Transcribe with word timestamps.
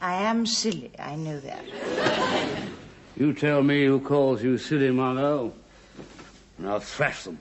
I 0.00 0.22
am 0.22 0.46
silly, 0.46 0.90
I 0.98 1.16
know 1.16 1.40
that. 1.40 1.64
You 3.16 3.32
tell 3.32 3.62
me 3.62 3.86
who 3.86 4.00
calls 4.00 4.42
you 4.42 4.58
silly, 4.58 4.90
Margot, 4.90 5.52
and 6.58 6.68
I'll 6.68 6.80
thrash 6.80 7.24
them. 7.24 7.38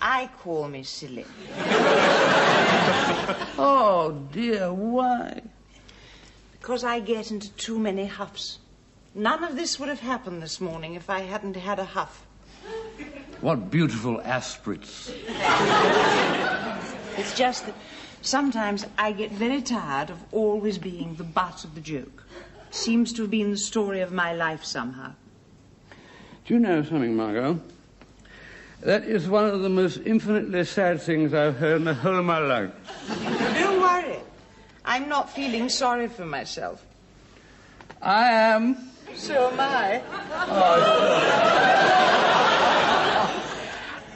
I 0.00 0.30
call 0.38 0.68
me 0.68 0.82
silly. 0.82 1.26
Oh, 3.62 4.12
dear, 4.32 4.72
why? 4.72 5.42
Because 6.52 6.82
I 6.82 7.00
get 7.00 7.30
into 7.30 7.50
too 7.52 7.78
many 7.78 8.06
huffs. 8.06 8.58
None 9.14 9.44
of 9.44 9.54
this 9.54 9.78
would 9.78 9.88
have 9.90 10.00
happened 10.00 10.42
this 10.42 10.60
morning 10.60 10.94
if 10.94 11.10
I 11.10 11.20
hadn't 11.20 11.56
had 11.56 11.78
a 11.78 11.84
huff. 11.84 12.24
What 13.40 13.70
beautiful 13.70 14.20
aspirates. 14.22 15.12
It's 17.16 17.36
just 17.36 17.66
that 17.66 17.74
sometimes 18.22 18.86
I 18.98 19.12
get 19.12 19.32
very 19.32 19.62
tired 19.62 20.10
of 20.10 20.22
always 20.32 20.78
being 20.78 21.14
the 21.14 21.24
butt 21.24 21.64
of 21.64 21.74
the 21.74 21.80
joke. 21.80 22.24
Seems 22.70 23.12
to 23.14 23.22
have 23.22 23.30
been 23.30 23.50
the 23.50 23.56
story 23.56 24.00
of 24.00 24.12
my 24.12 24.32
life 24.32 24.64
somehow. 24.64 25.12
Do 26.44 26.54
you 26.54 26.60
know 26.60 26.82
something, 26.82 27.16
Margot? 27.16 27.60
That 28.82 29.04
is 29.04 29.28
one 29.28 29.44
of 29.44 29.60
the 29.60 29.68
most 29.68 29.98
infinitely 30.06 30.64
sad 30.64 31.02
things 31.02 31.34
I've 31.34 31.56
heard 31.56 31.76
in 31.76 31.84
the 31.84 31.94
whole 31.94 32.16
of 32.16 32.24
my 32.24 32.38
life. 32.38 32.70
Don't 33.54 33.80
worry. 33.80 34.20
I'm 34.84 35.08
not 35.08 35.30
feeling 35.30 35.68
sorry 35.68 36.08
for 36.08 36.24
myself. 36.24 36.84
I 38.00 38.30
am. 38.30 38.90
So 39.14 39.50
am 39.50 39.60
I. 39.60 40.02
Oh. 40.32 41.20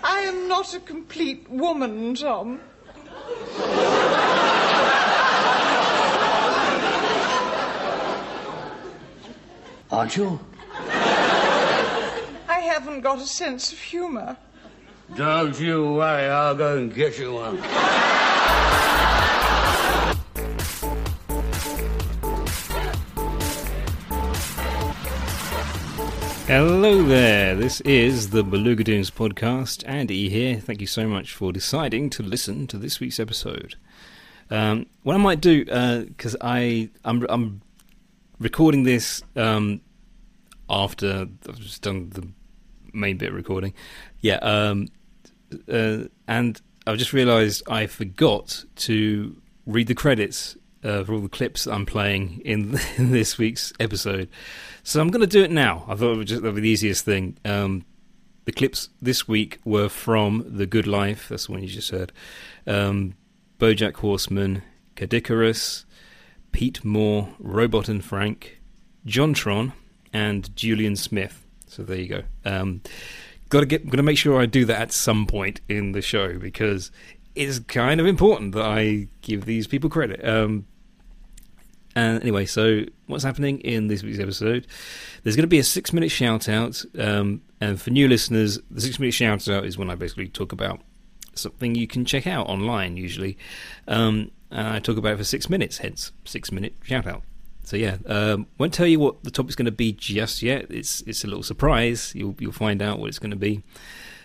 I 0.03 0.21
am 0.21 0.48
not 0.48 0.73
a 0.75 0.81
complete 0.81 1.48
woman, 1.50 2.15
Tom. 2.15 2.61
Aren't 9.95 10.17
you? 10.17 10.41
I 10.89 12.61
haven't 12.64 13.03
got 13.03 13.19
a 13.19 13.27
sense 13.27 13.73
of 13.73 13.78
humor. 13.78 14.37
Don't 15.14 15.56
you 15.61 15.92
worry, 15.92 16.27
I'll 16.27 16.56
go 16.56 16.78
and 16.78 16.92
get 16.92 17.17
you 17.17 17.34
one. 17.34 17.59
Hello 26.48 27.00
there, 27.05 27.55
this 27.55 27.81
is 27.83 28.31
the 28.31 28.42
Beluga 28.42 28.83
Dunes 28.83 29.12
podcast. 29.12 29.84
Andy 29.87 30.28
here. 30.28 30.56
Thank 30.56 30.81
you 30.81 30.89
so 30.89 31.06
much 31.06 31.33
for 31.33 31.53
deciding 31.53 32.11
to 32.11 32.25
listen 32.25 32.67
to 32.67 32.78
this 32.78 32.98
week's 32.98 33.20
episode. 33.20 33.77
Um, 34.50 34.87
what 35.05 35.15
I 35.15 35.19
might 35.19 35.41
do, 35.41 35.65
because 35.65 36.34
I 36.41 36.91
I'm, 37.05 37.25
I'm 37.28 37.61
recording 38.39 38.85
this 38.85 39.23
um, 39.37 39.81
after 40.69 41.29
I've 41.49 41.59
just 41.59 41.83
done 41.83 42.11
the 42.11 42.29
main 42.93 43.17
bit 43.17 43.31
of 43.31 43.34
recording. 43.34 43.75
Yeah, 44.21 44.37
um, 44.37 44.89
uh, 45.69 46.05
and 46.27 46.61
I've 46.87 46.99
just 46.99 47.12
realised 47.12 47.62
I 47.69 47.87
forgot 47.87 48.65
to 48.77 49.37
read 49.67 49.87
the 49.87 49.94
credits 49.94 50.56
uh, 50.83 51.03
for 51.05 51.15
all 51.15 51.21
the 51.21 51.28
clips 51.28 51.67
I'm 51.67 51.87
playing 51.87 52.43
in, 52.44 52.78
in 52.97 53.11
this 53.11 53.39
week's 53.39 53.73
episode. 53.81 54.28
So 54.83 55.00
I'm 55.00 55.09
going 55.09 55.21
to 55.23 55.27
do 55.27 55.43
it 55.43 55.50
now. 55.50 55.84
I 55.89 55.94
thought 55.94 56.12
it 56.12 56.17
would 56.19 56.27
just 56.27 56.43
that'd 56.43 56.55
be 56.55 56.61
the 56.61 56.69
easiest 56.69 57.05
thing. 57.05 57.39
Um, 57.44 57.84
the 58.44 58.53
clips 58.53 58.91
this 59.00 59.27
week 59.27 59.59
were 59.65 59.89
from 59.89 60.44
The 60.47 60.67
Good 60.67 60.87
Life. 60.87 61.28
That's 61.28 61.47
the 61.47 61.53
one 61.53 61.62
you 61.62 61.69
just 61.69 61.91
heard. 61.91 62.12
Um, 62.67 63.15
BoJack 63.59 63.97
Horseman, 63.97 64.62
Caddicarus, 64.97 65.84
Pete 66.54 66.84
Moore, 66.84 67.31
Robot 67.41 67.88
and 67.88 68.03
Frank, 68.03 68.60
Jontron, 69.04 69.72
and 70.12 70.54
Julian 70.54 70.94
Smith. 70.94 71.44
So 71.66 71.82
there 71.82 71.98
you 71.98 72.06
go. 72.06 72.22
Um, 72.44 72.81
got 73.48 73.60
to 73.60 73.66
get. 73.66 73.91
To 73.91 74.03
make 74.04 74.16
sure 74.16 74.41
I 74.41 74.47
do 74.47 74.64
that 74.66 74.81
at 74.81 74.93
some 74.93 75.26
point 75.26 75.60
in 75.69 75.91
the 75.93 76.00
show 76.00 76.38
because 76.38 76.93
it's 77.34 77.59
kind 77.59 78.00
of 78.00 78.06
important 78.06 78.53
that 78.53 78.64
I 78.64 79.09
give 79.20 79.47
these 79.47 79.66
people 79.66 79.91
credit. 79.91 80.25
Um, 80.25 80.66
and 81.97 82.22
anyway, 82.22 82.47
so 82.47 82.84
what's 83.09 83.25
happening 83.25 83.59
in 83.59 83.88
this 83.88 84.04
week's 84.04 84.20
episode? 84.20 84.69
There's 85.25 85.34
going 85.34 85.43
to 85.43 85.48
be 85.48 85.59
a 85.59 85.64
six 85.64 85.93
minute 85.93 86.12
shout 86.12 86.48
out. 86.48 86.84
Um, 86.97 87.43
and 87.60 87.82
for 87.82 87.91
new 87.91 88.06
listeners, 88.06 88.60
the 88.70 88.81
six 88.81 89.00
minute 89.00 89.14
shout 89.14 89.48
out 89.48 89.64
is 89.64 89.76
when 89.76 89.91
I 89.91 89.97
basically 89.97 90.28
talk 90.28 90.53
about 90.53 90.82
something 91.34 91.75
you 91.75 91.88
can 91.88 92.04
check 92.04 92.28
out 92.28 92.47
online, 92.47 92.97
usually. 92.97 93.38
Um, 93.88 94.31
and 94.54 94.69
I 94.69 94.78
talk 94.78 94.97
about 94.97 95.15
it 95.15 95.16
for 95.19 95.25
six 95.25 95.50
minutes, 95.50 95.78
hence 95.78 96.12
six 96.25 96.53
minute 96.53 96.75
shout 96.84 97.06
out. 97.06 97.22
So 97.65 97.76
yeah, 97.76 97.97
um, 98.06 98.47
won't 98.59 98.72
tell 98.72 98.87
you 98.87 99.00
what 99.00 99.25
the 99.25 99.31
topic's 99.31 99.56
going 99.56 99.66
to 99.66 99.72
be 99.72 99.92
just 99.92 100.42
yet. 100.42 100.66
It's 100.70 101.00
it's 101.03 101.25
a 101.25 101.26
little 101.26 101.42
surprise. 101.42 102.15
You'll 102.15 102.37
you'll 102.38 102.53
find 102.53 102.81
out 102.81 102.98
what 102.98 103.09
it's 103.09 103.19
going 103.19 103.32
to 103.32 103.37
be. 103.37 103.62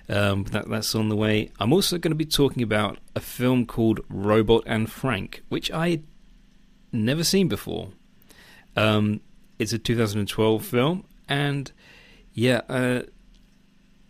Um, 0.08 0.44
that 0.46 0.70
that's 0.70 0.94
on 0.94 1.10
the 1.10 1.16
way. 1.16 1.52
I'm 1.60 1.74
also 1.74 1.98
going 1.98 2.12
to 2.12 2.16
be 2.16 2.26
talking 2.26 2.62
about 2.62 3.00
a 3.16 3.20
film 3.20 3.66
called 3.66 4.02
Robot 4.10 4.64
and 4.66 4.92
Frank, 4.92 5.44
which 5.50 5.72
I 5.72 6.02
never 6.92 7.24
seen 7.24 7.48
before. 7.48 7.90
Um, 8.76 9.22
it's 9.58 9.74
a 9.74 9.80
2012 9.80 10.64
film, 10.64 11.06
and 11.28 11.72
yeah, 12.34 12.62
uh, 12.70 13.02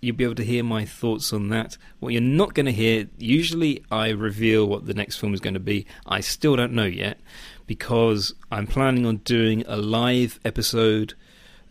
you'll 0.02 0.16
be 0.16 0.24
able 0.24 0.36
to 0.36 0.46
hear 0.46 0.64
my 0.64 0.86
thoughts 0.86 1.34
on 1.34 1.50
that. 1.50 1.78
What 2.00 2.14
you're 2.14 2.22
not 2.22 2.54
going 2.54 2.66
to 2.66 2.72
hear, 2.72 3.08
usually 3.18 3.84
I 3.92 4.10
reveal 4.10 4.68
what 4.68 4.86
the 4.86 4.94
next 4.94 5.18
film 5.18 5.34
is 5.34 5.40
going 5.40 5.56
to 5.56 5.60
be. 5.60 5.86
I 6.06 6.22
still 6.22 6.56
don't 6.56 6.74
know 6.74 6.86
yet 6.86 7.20
because 7.68 8.34
I'm 8.52 8.68
planning 8.68 9.06
on 9.06 9.18
doing 9.18 9.64
a 9.68 9.78
live 9.78 10.40
episode 10.46 11.14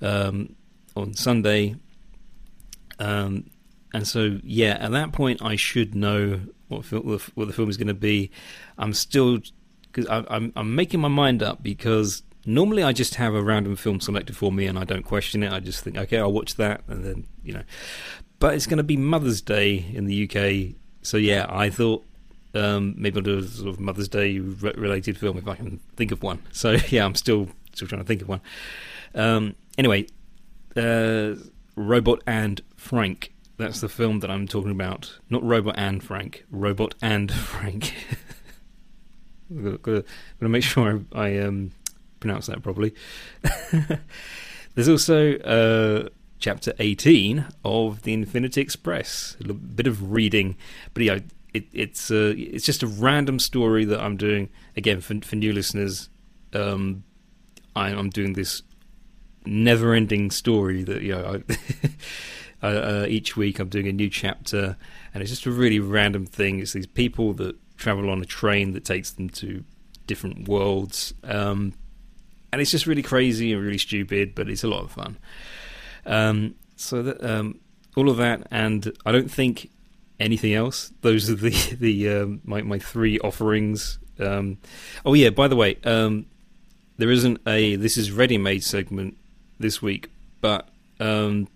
um, 0.00 0.54
on 0.94 1.14
Sunday. 1.14 1.76
Um, 2.98 3.50
and 3.94 4.06
so, 4.06 4.38
yeah, 4.44 4.76
at 4.80 4.92
that 4.92 5.12
point, 5.12 5.42
I 5.42 5.56
should 5.56 5.94
know 5.94 6.40
what, 6.68 6.84
what 6.92 7.46
the 7.46 7.52
film 7.52 7.70
is 7.70 7.76
going 7.76 7.88
to 7.88 7.94
be. 7.94 8.30
I'm 8.76 8.92
still 8.92 9.38
because 9.90 10.06
I'm 10.30 10.52
I'm 10.54 10.74
making 10.74 11.00
my 11.00 11.08
mind 11.08 11.42
up 11.42 11.62
because 11.62 12.22
normally 12.48 12.82
I 12.82 12.92
just 12.92 13.16
have 13.16 13.34
a 13.34 13.42
random 13.42 13.76
film 13.76 14.00
selected 14.00 14.36
for 14.36 14.50
me 14.50 14.66
and 14.66 14.78
I 14.78 14.84
don't 14.84 15.04
question 15.04 15.42
it. 15.42 15.52
I 15.52 15.60
just 15.60 15.84
think, 15.84 15.96
okay, 15.96 16.18
I'll 16.18 16.32
watch 16.32 16.56
that, 16.56 16.82
and 16.88 17.04
then 17.04 17.26
you 17.44 17.52
know. 17.52 17.62
But 18.40 18.54
it's 18.54 18.66
going 18.66 18.78
to 18.78 18.84
be 18.84 18.96
Mother's 18.96 19.40
Day 19.40 19.86
in 19.92 20.06
the 20.06 20.24
UK, 20.24 20.74
so 21.02 21.16
yeah, 21.16 21.46
I 21.48 21.70
thought 21.70 22.04
um, 22.54 22.94
maybe 22.96 23.18
I'll 23.18 23.22
do 23.22 23.38
a 23.38 23.42
sort 23.42 23.68
of 23.68 23.80
Mother's 23.80 24.08
Day 24.08 24.38
re- 24.38 24.74
related 24.76 25.18
film 25.18 25.36
if 25.36 25.46
I 25.46 25.56
can 25.56 25.80
think 25.96 26.10
of 26.12 26.22
one. 26.22 26.42
So 26.52 26.76
yeah, 26.88 27.04
I'm 27.04 27.14
still 27.14 27.48
still 27.74 27.88
trying 27.88 28.02
to 28.02 28.06
think 28.06 28.22
of 28.22 28.28
one. 28.28 28.40
Um, 29.14 29.54
anyway, 29.76 30.06
uh, 30.76 31.34
Robot 31.76 32.22
and 32.26 32.60
Frank. 32.76 33.32
That's 33.56 33.80
the 33.80 33.88
film 33.88 34.20
that 34.20 34.30
I'm 34.30 34.46
talking 34.46 34.70
about. 34.70 35.18
Not 35.30 35.42
Robot 35.42 35.74
and 35.76 36.02
Frank. 36.02 36.44
Robot 36.50 36.94
and 37.02 37.32
Frank. 37.50 37.94
Got 39.82 39.84
to 39.84 40.48
make 40.48 40.62
sure 40.62 41.04
I, 41.12 41.20
I 41.20 41.38
um, 41.38 41.72
pronounce 42.20 42.46
that 42.46 42.62
properly. 42.62 42.94
There's 44.74 44.88
also 44.88 45.36
uh, 45.38 46.08
chapter 46.38 46.72
18 46.78 47.46
of 47.64 48.02
the 48.02 48.12
Infinity 48.12 48.60
Express. 48.60 49.36
A 49.40 49.52
bit 49.52 49.86
of 49.86 50.12
reading, 50.12 50.56
but 50.94 51.02
yeah, 51.02 51.18
it, 51.54 51.66
it's 51.72 52.10
uh, 52.10 52.34
it's 52.36 52.64
just 52.64 52.82
a 52.82 52.86
random 52.86 53.38
story 53.38 53.84
that 53.84 54.00
I'm 54.00 54.16
doing. 54.16 54.48
Again, 54.76 55.00
for, 55.00 55.18
for 55.22 55.36
new 55.36 55.52
listeners, 55.52 56.08
um, 56.52 57.04
I, 57.74 57.88
I'm 57.88 58.10
doing 58.10 58.34
this 58.34 58.62
never-ending 59.46 60.30
story 60.30 60.84
that 60.84 61.02
you 61.02 61.14
know. 61.14 61.40
I, 61.48 61.56
uh, 62.62 62.66
uh, 62.66 63.06
each 63.08 63.36
week, 63.36 63.58
I'm 63.58 63.68
doing 63.68 63.88
a 63.88 63.92
new 63.92 64.10
chapter, 64.10 64.76
and 65.14 65.22
it's 65.22 65.30
just 65.30 65.46
a 65.46 65.50
really 65.50 65.80
random 65.80 66.26
thing. 66.26 66.60
It's 66.60 66.72
these 66.72 66.86
people 66.86 67.32
that 67.34 67.56
travel 67.76 68.10
on 68.10 68.20
a 68.20 68.26
train 68.26 68.72
that 68.72 68.84
takes 68.84 69.12
them 69.12 69.30
to 69.30 69.64
different 70.06 70.48
worlds. 70.48 71.14
Um, 71.22 71.74
and 72.52 72.60
it's 72.60 72.70
just 72.70 72.86
really 72.86 73.02
crazy 73.02 73.52
and 73.52 73.62
really 73.62 73.78
stupid, 73.78 74.34
but 74.34 74.48
it's 74.48 74.64
a 74.64 74.68
lot 74.68 74.84
of 74.84 74.90
fun. 74.90 75.16
Um, 76.06 76.54
so 76.76 77.02
that 77.02 77.22
um, 77.22 77.60
all 77.96 78.08
of 78.08 78.16
that, 78.18 78.46
and 78.50 78.92
I 79.04 79.12
don't 79.12 79.30
think 79.30 79.70
anything 80.20 80.54
else. 80.54 80.92
Those 81.02 81.30
are 81.30 81.34
the 81.34 81.50
the 81.80 82.08
um, 82.08 82.40
my 82.44 82.62
my 82.62 82.78
three 82.78 83.18
offerings 83.20 83.98
Um, 84.18 84.58
oh 85.04 85.14
yeah, 85.14 85.30
by 85.30 85.48
the 85.48 85.56
way, 85.56 85.76
um, 85.84 86.26
there 86.96 87.10
isn't 87.10 87.40
a 87.46 87.76
this 87.76 87.96
is 87.96 88.10
ready 88.10 88.38
made 88.38 88.62
segment 88.64 89.16
this 89.60 89.82
week, 89.82 90.10
but 90.40 90.68
um, 91.00 91.48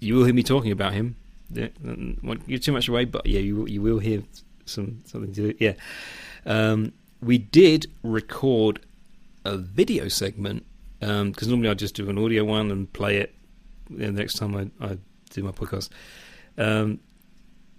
you 0.00 0.14
will 0.14 0.24
hear 0.24 0.34
me 0.34 0.42
talking 0.42 0.72
about 0.72 0.92
him. 0.92 1.16
Yeah, 1.50 1.68
won't 2.22 2.46
give 2.48 2.62
too 2.62 2.72
much 2.72 2.88
away, 2.88 3.04
but 3.04 3.26
yeah, 3.26 3.40
you 3.40 3.66
you 3.66 3.82
will 3.82 3.98
hear 3.98 4.22
some 4.64 5.02
something 5.04 5.32
to 5.34 5.52
do. 5.52 5.54
Yeah, 5.58 6.76
we 7.20 7.38
did 7.38 7.86
record 8.02 8.80
a 9.44 9.56
video 9.56 10.08
segment 10.08 10.64
because 11.00 11.48
normally 11.48 11.68
I 11.68 11.74
just 11.74 11.94
do 11.94 12.08
an 12.08 12.18
audio 12.18 12.44
one 12.44 12.70
and 12.70 12.90
play 12.92 13.18
it 13.18 13.34
the 13.90 14.10
next 14.10 14.34
time 14.34 14.56
I, 14.56 14.84
I 14.84 14.98
do 15.30 15.42
my 15.42 15.50
podcast. 15.50 15.90
Um, 16.56 17.00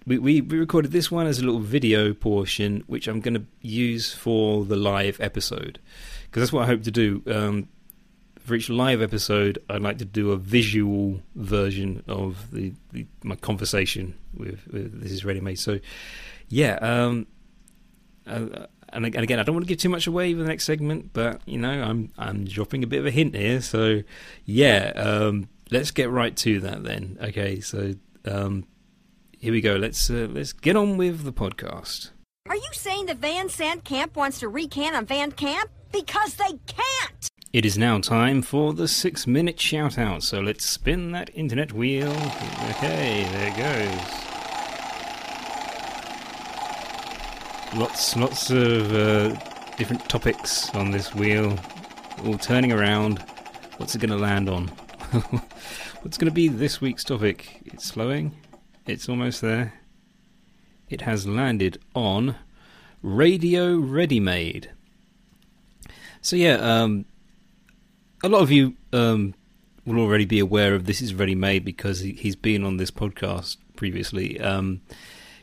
we, 0.06 0.18
we, 0.18 0.40
we 0.40 0.58
recorded 0.58 0.92
this 0.92 1.10
one 1.10 1.26
as 1.26 1.40
a 1.40 1.44
little 1.44 1.60
video 1.60 2.14
portion, 2.14 2.84
which 2.86 3.08
I'm 3.08 3.20
going 3.20 3.34
to 3.34 3.44
use 3.60 4.14
for 4.14 4.64
the 4.64 4.76
live 4.76 5.20
episode 5.20 5.80
because 6.26 6.42
that's 6.42 6.52
what 6.52 6.62
I 6.62 6.66
hope 6.66 6.84
to 6.84 6.90
do. 6.90 7.22
Um, 7.26 7.68
for 8.38 8.54
each 8.54 8.70
live 8.70 9.02
episode, 9.02 9.58
I'd 9.68 9.82
like 9.82 9.98
to 9.98 10.04
do 10.04 10.30
a 10.30 10.36
visual 10.36 11.20
version 11.34 12.04
of 12.06 12.52
the, 12.52 12.72
the 12.92 13.04
my 13.24 13.34
conversation 13.34 14.14
with, 14.36 14.60
with, 14.70 15.00
this 15.02 15.10
is 15.10 15.24
ready 15.24 15.40
made. 15.40 15.58
So, 15.58 15.80
yeah, 16.48 16.74
um, 16.74 17.26
uh, 18.24 18.66
and 18.90 19.04
again, 19.04 19.38
I 19.38 19.42
don't 19.42 19.54
want 19.54 19.66
to 19.66 19.68
give 19.68 19.78
too 19.78 19.88
much 19.88 20.06
away 20.06 20.32
for 20.32 20.40
the 20.40 20.48
next 20.48 20.64
segment, 20.64 21.12
but 21.12 21.40
you 21.46 21.58
know, 21.58 21.70
I'm 21.70 22.12
I'm 22.18 22.44
dropping 22.44 22.84
a 22.84 22.86
bit 22.86 23.00
of 23.00 23.06
a 23.06 23.10
hint 23.10 23.34
here. 23.34 23.60
So, 23.60 24.02
yeah, 24.44 24.92
um, 24.96 25.48
let's 25.70 25.90
get 25.90 26.10
right 26.10 26.36
to 26.38 26.60
that 26.60 26.84
then. 26.84 27.18
Okay, 27.20 27.60
so 27.60 27.94
um, 28.24 28.66
here 29.38 29.52
we 29.52 29.60
go. 29.60 29.76
Let's 29.76 30.08
uh, 30.10 30.28
let's 30.30 30.52
get 30.52 30.76
on 30.76 30.96
with 30.96 31.24
the 31.24 31.32
podcast. 31.32 32.10
Are 32.48 32.56
you 32.56 32.68
saying 32.72 33.06
that 33.06 33.18
Van 33.18 33.48
Sant 33.48 33.84
Camp 33.84 34.16
wants 34.16 34.40
to 34.40 34.48
recant 34.48 34.94
on 34.94 35.06
Van 35.06 35.32
Camp? 35.32 35.70
Because 35.92 36.34
they 36.34 36.58
can't! 36.66 37.28
It 37.52 37.64
is 37.64 37.78
now 37.78 37.98
time 38.00 38.42
for 38.42 38.72
the 38.72 38.86
six 38.86 39.26
minute 39.26 39.60
shout 39.60 39.98
out, 39.98 40.22
so 40.22 40.40
let's 40.40 40.64
spin 40.64 41.12
that 41.12 41.30
internet 41.34 41.72
wheel. 41.72 42.10
Okay, 42.70 43.26
there 43.32 43.48
it 43.48 43.56
goes. 43.56 44.25
Lots, 47.74 48.16
lots 48.16 48.50
of 48.50 48.94
uh, 48.94 49.28
different 49.76 50.08
topics 50.08 50.74
on 50.74 50.90
this 50.90 51.14
wheel, 51.14 51.58
all 52.24 52.38
turning 52.38 52.72
around. 52.72 53.22
What's 53.76 53.94
it 53.94 53.98
going 53.98 54.10
to 54.10 54.16
land 54.16 54.48
on? 54.48 54.68
What's 56.02 56.16
going 56.16 56.30
to 56.30 56.34
be 56.34 56.48
this 56.48 56.80
week's 56.80 57.04
topic? 57.04 57.60
It's 57.66 57.84
slowing. 57.84 58.34
It's 58.86 59.08
almost 59.08 59.40
there. 59.40 59.74
It 60.88 61.02
has 61.02 61.26
landed 61.26 61.78
on 61.94 62.36
Radio 63.02 63.76
Ready 63.76 64.20
Made. 64.20 64.70
So 66.22 66.36
yeah, 66.36 66.54
um, 66.54 67.04
a 68.22 68.28
lot 68.28 68.42
of 68.42 68.50
you 68.50 68.76
um, 68.92 69.34
will 69.84 69.98
already 69.98 70.24
be 70.24 70.38
aware 70.38 70.74
of 70.74 70.86
this 70.86 71.02
is 71.02 71.14
Ready 71.14 71.34
Made 71.34 71.64
because 71.64 72.00
he, 72.00 72.14
has 72.24 72.36
been 72.36 72.64
on 72.64 72.78
this 72.78 72.90
podcast 72.90 73.58
previously. 73.76 74.40
Um, 74.40 74.80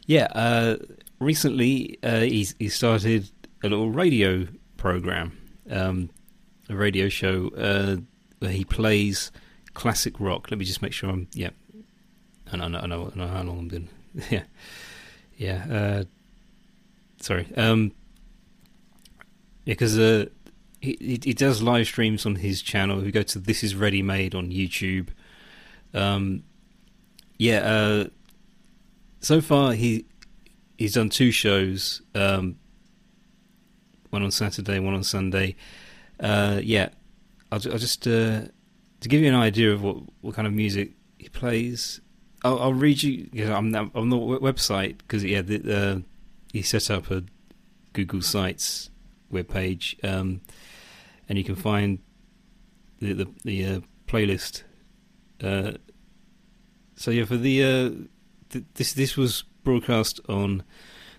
yeah, 0.05 0.27
uh, 0.33 0.77
recently 1.23 1.97
uh, 2.03 2.21
he's 2.21 2.55
he 2.59 2.69
started 2.69 3.29
a 3.63 3.69
little 3.69 3.91
radio 3.91 4.47
program, 4.77 5.37
um, 5.69 6.09
a 6.69 6.75
radio 6.75 7.09
show 7.09 7.49
uh, 7.57 7.97
where 8.39 8.51
he 8.51 8.65
plays 8.65 9.31
classic 9.73 10.19
rock. 10.19 10.51
Let 10.51 10.59
me 10.59 10.65
just 10.65 10.81
make 10.81 10.93
sure 10.93 11.09
I'm 11.09 11.27
yeah. 11.33 11.51
I 12.51 12.57
know, 12.57 12.65
I 12.77 12.85
know, 12.85 13.11
I 13.13 13.17
know 13.17 13.27
how 13.27 13.41
long 13.41 13.59
I'm 13.59 13.67
doing. 13.67 13.89
yeah, 14.29 14.43
yeah. 15.37 15.65
Uh, 15.71 16.03
sorry. 17.19 17.47
Um, 17.57 17.93
yeah, 19.65 19.73
because 19.73 19.97
uh, 19.97 20.25
he, 20.81 21.19
he 21.23 21.33
does 21.33 21.61
live 21.61 21.87
streams 21.87 22.25
on 22.25 22.35
his 22.35 22.61
channel. 22.61 22.99
If 22.99 23.05
you 23.05 23.11
go 23.11 23.23
to 23.23 23.39
This 23.39 23.63
Is 23.63 23.75
Ready 23.75 24.01
Made 24.01 24.35
on 24.35 24.51
YouTube, 24.51 25.09
um, 25.93 26.43
yeah. 27.37 27.59
Uh, 27.59 28.07
so 29.21 29.39
far, 29.41 29.73
he 29.73 30.05
he's 30.77 30.93
done 30.93 31.09
two 31.09 31.31
shows. 31.31 32.01
Um, 32.15 32.57
one 34.09 34.23
on 34.23 34.31
Saturday, 34.31 34.79
one 34.79 34.93
on 34.93 35.03
Sunday. 35.03 35.55
Uh, 36.19 36.59
yeah, 36.63 36.89
I'll, 37.51 37.59
I'll 37.71 37.79
just 37.79 38.07
uh, 38.07 38.41
to 39.01 39.09
give 39.09 39.21
you 39.21 39.27
an 39.27 39.35
idea 39.35 39.71
of 39.71 39.81
what, 39.83 39.97
what 40.21 40.35
kind 40.35 40.47
of 40.47 40.53
music 40.53 40.91
he 41.17 41.29
plays. 41.29 41.99
I'll, 42.43 42.59
I'll 42.59 42.73
read 42.73 43.01
you. 43.01 43.29
you 43.31 43.45
know, 43.45 43.55
I'm 43.55 43.73
on 43.95 44.09
the 44.09 44.17
website 44.17 44.97
because 44.99 45.23
yeah, 45.23 45.41
the, 45.41 46.03
he 46.51 46.61
set 46.61 46.91
up 46.91 47.09
a 47.09 47.23
Google 47.93 48.21
Sites 48.21 48.89
webpage. 49.31 50.03
Um, 50.03 50.41
and 51.29 51.37
you 51.37 51.43
can 51.43 51.55
find 51.55 51.99
the 52.99 53.13
the, 53.13 53.27
the 53.43 53.65
uh, 53.65 53.79
playlist. 54.07 54.63
Uh, 55.41 55.73
so 56.95 57.11
yeah, 57.11 57.25
for 57.25 57.37
the 57.37 57.63
uh, 57.63 57.89
th- 58.49 58.65
this 58.75 58.93
this 58.93 59.17
was 59.17 59.43
broadcast 59.63 60.19
on 60.27 60.63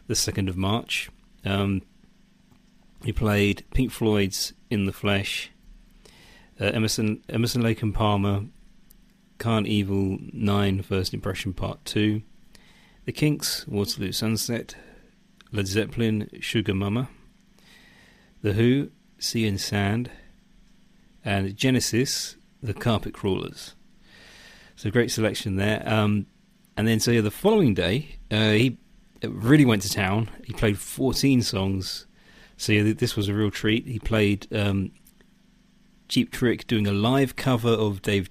the 0.06 0.14
second 0.14 0.48
of 0.48 0.56
March. 0.56 1.10
Um, 1.44 1.82
he 3.04 3.12
played 3.12 3.64
Pink 3.72 3.90
Floyd's 3.90 4.52
"In 4.70 4.84
the 4.84 4.92
Flesh," 4.92 5.50
uh, 6.60 6.64
Emerson 6.66 7.22
Emerson 7.28 7.62
Lake 7.62 7.82
and 7.82 7.94
Palmer, 7.94 8.44
Karn 9.38 9.66
Evil 9.66 10.18
Nine 10.32 10.82
First 10.82 11.12
Impression 11.12 11.52
Part 11.52 11.84
Two, 11.84 12.22
The 13.04 13.12
Kinks 13.12 13.66
Waterloo 13.66 14.12
Sunset, 14.12 14.76
Led 15.52 15.66
Zeppelin 15.66 16.30
Sugar 16.40 16.74
Mama, 16.74 17.08
The 18.42 18.54
Who 18.54 18.90
Sea 19.18 19.46
and 19.46 19.60
Sand, 19.60 20.10
and 21.24 21.56
Genesis, 21.56 22.36
the 22.62 22.74
Carpet 22.74 23.14
Crawlers. 23.14 23.74
So 24.76 24.90
great 24.90 25.10
selection 25.10 25.56
there. 25.56 25.82
Um, 25.86 26.26
and 26.76 26.88
then 26.88 27.00
so 27.00 27.10
yeah, 27.10 27.20
the 27.20 27.30
following 27.30 27.74
day, 27.74 28.16
uh, 28.34 28.52
he 28.52 28.78
really 29.22 29.64
went 29.64 29.82
to 29.82 29.90
town. 29.90 30.30
He 30.44 30.52
played 30.52 30.78
14 30.78 31.42
songs. 31.42 32.06
So 32.56 32.72
yeah, 32.72 32.92
this 32.92 33.16
was 33.16 33.28
a 33.28 33.34
real 33.34 33.50
treat. 33.50 33.86
He 33.86 33.98
played 33.98 34.46
um, 34.54 34.92
Cheap 36.08 36.30
Trick 36.30 36.66
doing 36.66 36.86
a 36.86 36.92
live 36.92 37.36
cover 37.36 37.70
of 37.70 38.02
Dave 38.02 38.28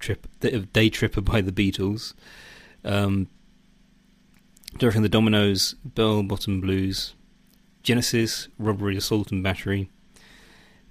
Day 0.74 0.90
Tripper 0.90 1.22
by 1.22 1.42
the 1.42 1.52
Beatles. 1.52 2.14
Um, 2.84 3.28
Derek 4.78 4.96
the 4.96 5.10
Dominos, 5.10 5.76
Bell 5.86 6.24
Bottom 6.24 6.60
Blues, 6.60 7.14
Genesis, 7.84 8.48
Robbery, 8.58 8.98
Assault 8.98 9.32
and 9.32 9.44
Battery, 9.44 9.90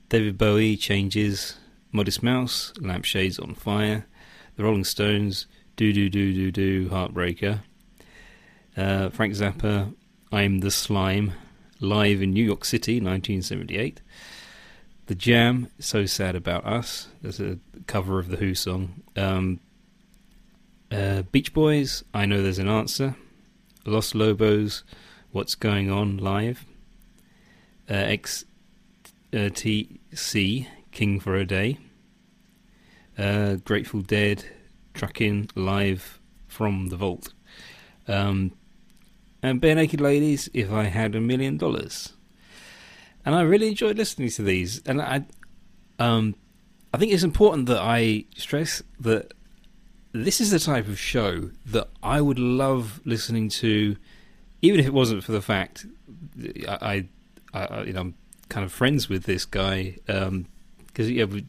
David 0.08 0.38
Bowie 0.38 0.77
changes, 0.77 1.56
Modest 1.91 2.22
Mouse, 2.22 2.72
Lampshades 2.81 3.41
on 3.41 3.55
Fire, 3.55 4.06
The 4.56 4.63
Rolling 4.63 4.84
Stones, 4.84 5.46
Do 5.77 5.93
Do 5.93 6.08
Do 6.08 6.32
Do 6.32 6.53
Do, 6.53 6.89
Heartbreaker, 6.91 7.63
uh, 8.76 9.10
Frank 9.10 9.34
Zappa, 9.34 9.94
I'm 10.31 10.60
the 10.60 10.70
Slime, 10.70 11.32
live 11.81 12.22
in 12.22 12.32
New 12.32 12.44
York 12.44 12.64
City, 12.64 12.94
1978. 12.94 14.00
The 15.06 15.14
Jam, 15.14 15.69
So 15.79 16.06
Sad 16.06 16.36
About 16.36 16.64
Us, 16.64 17.08
there's 17.20 17.41
a 17.41 17.58
cover 17.86 18.19
of 18.19 18.29
the 18.29 18.36
Who 18.36 18.55
song. 18.55 19.02
Um, 19.17 19.60
uh, 20.91 21.22
Beach 21.22 21.52
Boys, 21.52 22.05
I 22.14 22.26
Know 22.26 22.43
There's 22.43 22.58
an 22.58 22.69
Answer. 22.69 23.17
Los 23.84 24.14
Lobos, 24.14 24.84
What's 25.32 25.55
Going 25.55 25.91
On 25.91 26.19
Live. 26.19 26.64
Uh, 27.91 27.94
X 27.94 28.44
uh, 29.34 29.48
King 29.55 31.20
for 31.20 31.34
a 31.36 31.44
Day. 31.44 31.79
Uh, 33.19 33.56
Grateful 33.56 34.00
Dead, 34.00 34.44
Trucking 34.94 35.50
Live 35.55 36.20
from 36.46 36.88
the 36.88 36.96
Vault. 36.96 37.32
Um, 38.06 38.52
and 39.43 39.61
Barenaked 39.61 40.01
Ladies, 40.01 40.49
If 40.55 40.70
I 40.72 40.84
Had 40.84 41.15
a 41.15 41.20
Million 41.20 41.56
Dollars. 41.56 42.13
And 43.25 43.34
I 43.34 43.43
really 43.43 43.69
enjoyed 43.69 43.96
listening 43.96 44.31
to 44.31 44.43
these. 44.43 44.82
And 44.87 45.03
I, 45.03 45.25
um, 45.99 46.34
I 46.94 46.99
think 46.99 47.13
it's 47.13 47.22
important 47.22 47.67
that 47.67 47.81
I 47.81 48.25
stress 48.37 48.82
that 49.01 49.32
this 50.13 50.41
is 50.41 50.51
the 50.51 50.58
type 50.58 50.89
of 50.89 50.99
show 50.99 51.51
that 51.67 51.89
I 52.03 52.20
would 52.20 52.39
love 52.39 53.01
listening 53.05 53.49
to, 53.49 53.96
even 54.61 54.79
if 54.79 54.87
it 54.87 54.93
wasn't 54.93 55.25
for 55.25 55.32
the 55.32 55.43
fact 55.43 55.87
I, 56.69 57.06
I, 57.53 57.61
I 57.67 57.82
you 57.82 57.93
know, 57.93 58.01
I'm 58.01 58.15
kind 58.49 58.65
of 58.65 58.72
friends 58.72 59.08
with 59.08 59.25
this 59.25 59.44
guy 59.44 59.96
because 60.06 60.29
um, 60.29 60.46
yeah, 60.96 61.25
we, 61.25 61.46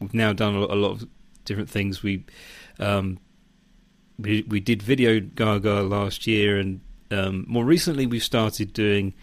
have 0.00 0.14
now 0.14 0.32
done 0.32 0.54
a 0.54 0.60
lot, 0.60 0.70
a 0.70 0.74
lot, 0.74 0.90
of 0.92 1.08
different 1.44 1.68
things. 1.68 2.02
We 2.02 2.24
um, 2.78 3.18
we 4.18 4.42
we 4.48 4.60
did 4.60 4.82
Video 4.82 5.20
Gaga 5.20 5.82
last 5.82 6.26
year, 6.26 6.58
and 6.58 6.80
um, 7.10 7.44
more 7.48 7.64
recently 7.64 8.06
we've 8.06 8.22
started 8.22 8.72
doing 8.72 9.14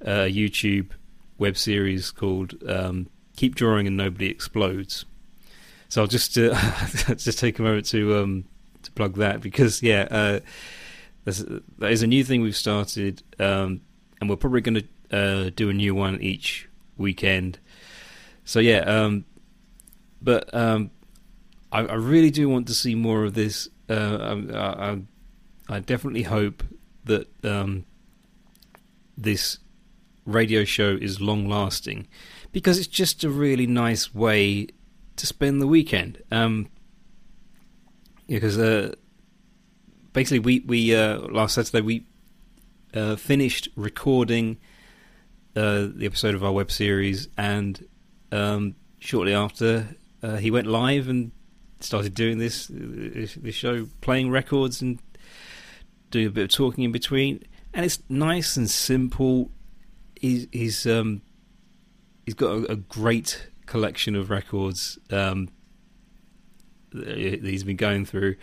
a 0.00 0.32
YouTube 0.32 0.90
web 1.38 1.56
series 1.56 2.10
called 2.10 2.54
um, 2.68 3.08
"Keep 3.36 3.54
Drawing 3.54 3.86
and 3.86 3.96
Nobody 3.96 4.28
Explodes." 4.28 5.04
So 5.88 6.02
I'll 6.02 6.06
just 6.06 6.36
uh, 6.38 6.54
just 7.16 7.38
take 7.38 7.58
a 7.58 7.62
moment 7.62 7.86
to 7.86 8.18
um, 8.18 8.44
to 8.82 8.92
plug 8.92 9.16
that 9.16 9.40
because 9.40 9.82
yeah, 9.82 10.06
uh, 10.10 10.40
that 11.24 11.90
is 11.90 12.02
a 12.02 12.06
new 12.06 12.24
thing 12.24 12.42
we've 12.42 12.56
started, 12.56 13.22
um, 13.38 13.80
and 14.20 14.30
we're 14.30 14.36
probably 14.36 14.60
going 14.60 14.82
to 14.82 15.16
uh, 15.16 15.50
do 15.54 15.68
a 15.68 15.72
new 15.72 15.94
one 15.94 16.20
each 16.20 16.68
weekend. 16.96 17.58
So 18.44 18.60
yeah, 18.60 18.80
um, 18.80 19.24
but 20.22 20.52
um, 20.54 20.90
I, 21.72 21.80
I, 21.80 21.94
really 21.94 22.30
do 22.30 22.48
want 22.48 22.68
to 22.68 22.74
see 22.74 22.94
more 22.94 23.24
of 23.24 23.34
this. 23.34 23.68
Uh, 23.88 24.44
I, 24.52 24.90
I, 24.90 24.98
I, 25.68 25.80
definitely 25.80 26.22
hope 26.22 26.62
that 27.04 27.28
um, 27.44 27.84
this 29.16 29.58
radio 30.26 30.64
show 30.64 30.96
is 31.00 31.20
long 31.20 31.48
lasting 31.48 32.06
because 32.52 32.78
it's 32.78 32.86
just 32.86 33.24
a 33.24 33.30
really 33.30 33.66
nice 33.66 34.14
way 34.14 34.68
to 35.16 35.26
spend 35.26 35.60
the 35.60 35.66
weekend. 35.66 36.22
Um, 36.30 36.68
because 38.26 38.58
uh, 38.58 38.94
basically, 40.12 40.38
we 40.38 40.60
we 40.60 40.94
uh, 40.94 41.18
last 41.18 41.54
Saturday 41.54 41.80
we 41.80 42.06
uh, 42.94 43.16
finished 43.16 43.68
recording 43.76 44.58
uh, 45.56 45.88
the 45.94 46.06
episode 46.06 46.34
of 46.34 46.44
our 46.44 46.52
web 46.52 46.70
series, 46.70 47.28
and 47.36 47.84
um, 48.30 48.76
shortly 48.98 49.34
after, 49.34 49.96
uh, 50.22 50.36
he 50.36 50.50
went 50.50 50.66
live 50.66 51.08
and 51.08 51.32
started 51.80 52.14
doing 52.14 52.38
this 52.38 52.68
this 52.70 53.54
show, 53.54 53.88
playing 54.00 54.30
records 54.30 54.80
and 54.80 55.00
doing 56.10 56.26
a 56.26 56.30
bit 56.30 56.44
of 56.44 56.50
talking 56.50 56.84
in 56.84 56.92
between. 56.92 57.42
And 57.72 57.84
it's 57.84 58.02
nice 58.08 58.56
and 58.56 58.68
simple. 58.68 59.50
He's 60.16 60.46
he's 60.52 60.86
um, 60.86 61.22
he's 62.26 62.34
got 62.34 62.50
a, 62.50 62.72
a 62.72 62.76
great 62.76 63.48
collection 63.66 64.16
of 64.16 64.30
records 64.30 64.98
um, 65.10 65.48
that 66.92 67.16
he's 67.16 67.64
been 67.64 67.76
going 67.76 68.04
through. 68.04 68.36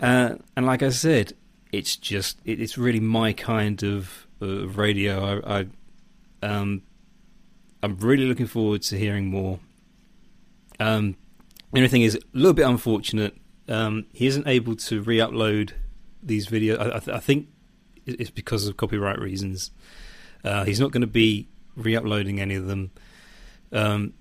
Uh, 0.00 0.34
and 0.56 0.66
like 0.66 0.82
I 0.82 0.90
said, 0.90 1.32
it's 1.72 1.96
just 1.96 2.38
it, 2.44 2.60
it's 2.60 2.76
really 2.76 3.00
my 3.00 3.32
kind 3.32 3.82
of, 3.82 4.26
of 4.40 4.76
radio. 4.76 5.40
I, 5.42 5.60
I 5.60 5.66
um, 6.42 6.82
I'm 7.82 7.96
really 7.98 8.26
looking 8.26 8.46
forward 8.46 8.82
to 8.82 8.98
hearing 8.98 9.26
more. 9.26 9.60
Um, 10.78 11.16
the 11.72 11.78
only 11.78 11.88
thing 11.88 12.02
is 12.02 12.14
a 12.14 12.20
little 12.32 12.52
bit 12.52 12.66
unfortunate. 12.66 13.36
Um, 13.68 14.06
he 14.12 14.26
isn't 14.26 14.46
able 14.46 14.76
to 14.76 15.02
re-upload 15.02 15.72
these 16.24 16.46
videos. 16.46 16.78
I, 16.78 16.96
I, 16.96 16.98
th- 17.00 17.16
I 17.16 17.20
think 17.20 17.48
it's 18.06 18.30
because 18.30 18.66
of 18.66 18.76
copyright 18.76 19.18
reasons. 19.18 19.70
Uh, 20.42 20.64
he's 20.64 20.80
not 20.80 20.92
going 20.92 21.02
to 21.02 21.06
be 21.06 21.48
re-uploading 21.76 22.40
any 22.40 22.54
of 22.54 22.66
them. 22.66 22.90
Um, 23.72 24.14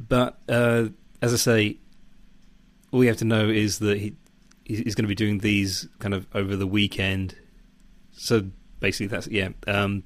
but 0.00 0.38
uh, 0.48 0.88
as 1.20 1.32
I 1.32 1.36
say, 1.36 1.78
all 2.92 3.02
you 3.02 3.08
have 3.08 3.18
to 3.18 3.24
know 3.24 3.48
is 3.48 3.80
that 3.80 3.98
he 3.98 4.14
he's 4.64 4.94
going 4.94 5.04
to 5.04 5.08
be 5.08 5.14
doing 5.14 5.38
these 5.38 5.88
kind 5.98 6.14
of 6.14 6.26
over 6.34 6.56
the 6.56 6.66
weekend. 6.66 7.34
So 8.12 8.44
basically, 8.80 9.06
that's 9.08 9.28
yeah. 9.28 9.50
Um, 9.66 10.04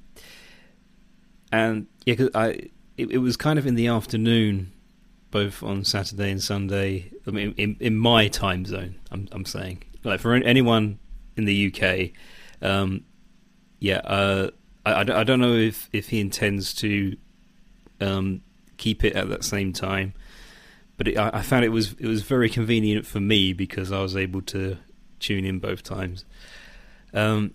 and 1.51 1.87
yeah, 2.07 2.15
cause 2.15 2.31
I 2.35 2.71
it, 2.97 3.11
it, 3.11 3.19
was 3.19 3.37
kind 3.37 3.59
of 3.59 3.67
in 3.67 3.75
the 3.75 3.89
afternoon, 3.89 4.73
both 5.31 5.63
on 5.63 5.85
Saturday 5.85 6.31
and 6.31 6.43
Sunday. 6.43 7.11
I 7.27 7.31
mean, 7.31 7.55
in, 7.57 7.77
in 7.81 7.97
my 7.97 8.29
time 8.29 8.65
zone, 8.65 8.97
I'm 9.11 9.29
I'm 9.33 9.45
saying 9.45 9.83
like 10.05 10.21
for 10.21 10.35
anyone 10.35 10.99
in 11.37 11.45
the 11.45 11.73
UK, 11.73 12.11
um, 12.61 13.05
yeah, 13.79 13.99
uh, 13.99 14.51
I, 14.85 15.01
I 15.01 15.25
don't 15.25 15.41
know 15.41 15.55
if 15.55 15.89
if 15.93 16.09
he 16.09 16.21
intends 16.21 16.75
to 16.75 17.17
um, 18.01 18.43
keep 18.77 19.05
it 19.05 19.15
at 19.15 19.29
that 19.29 19.45
same 19.45 19.73
time, 19.73 20.15
but 20.97 21.09
it, 21.09 21.17
I, 21.17 21.31
I 21.35 21.43
found 21.43 21.65
it 21.65 21.71
was 21.71 21.95
it 21.99 22.07
was 22.07 22.23
very 22.23 22.49
convenient 22.49 23.07
for 23.07 23.21
me 23.21 23.53
because 23.53 23.93
I 23.93 24.01
was 24.01 24.17
able 24.17 24.43
to 24.43 24.79
tune 25.21 25.45
in 25.45 25.59
both 25.59 25.83
times. 25.83 26.25
Um, 27.15 27.55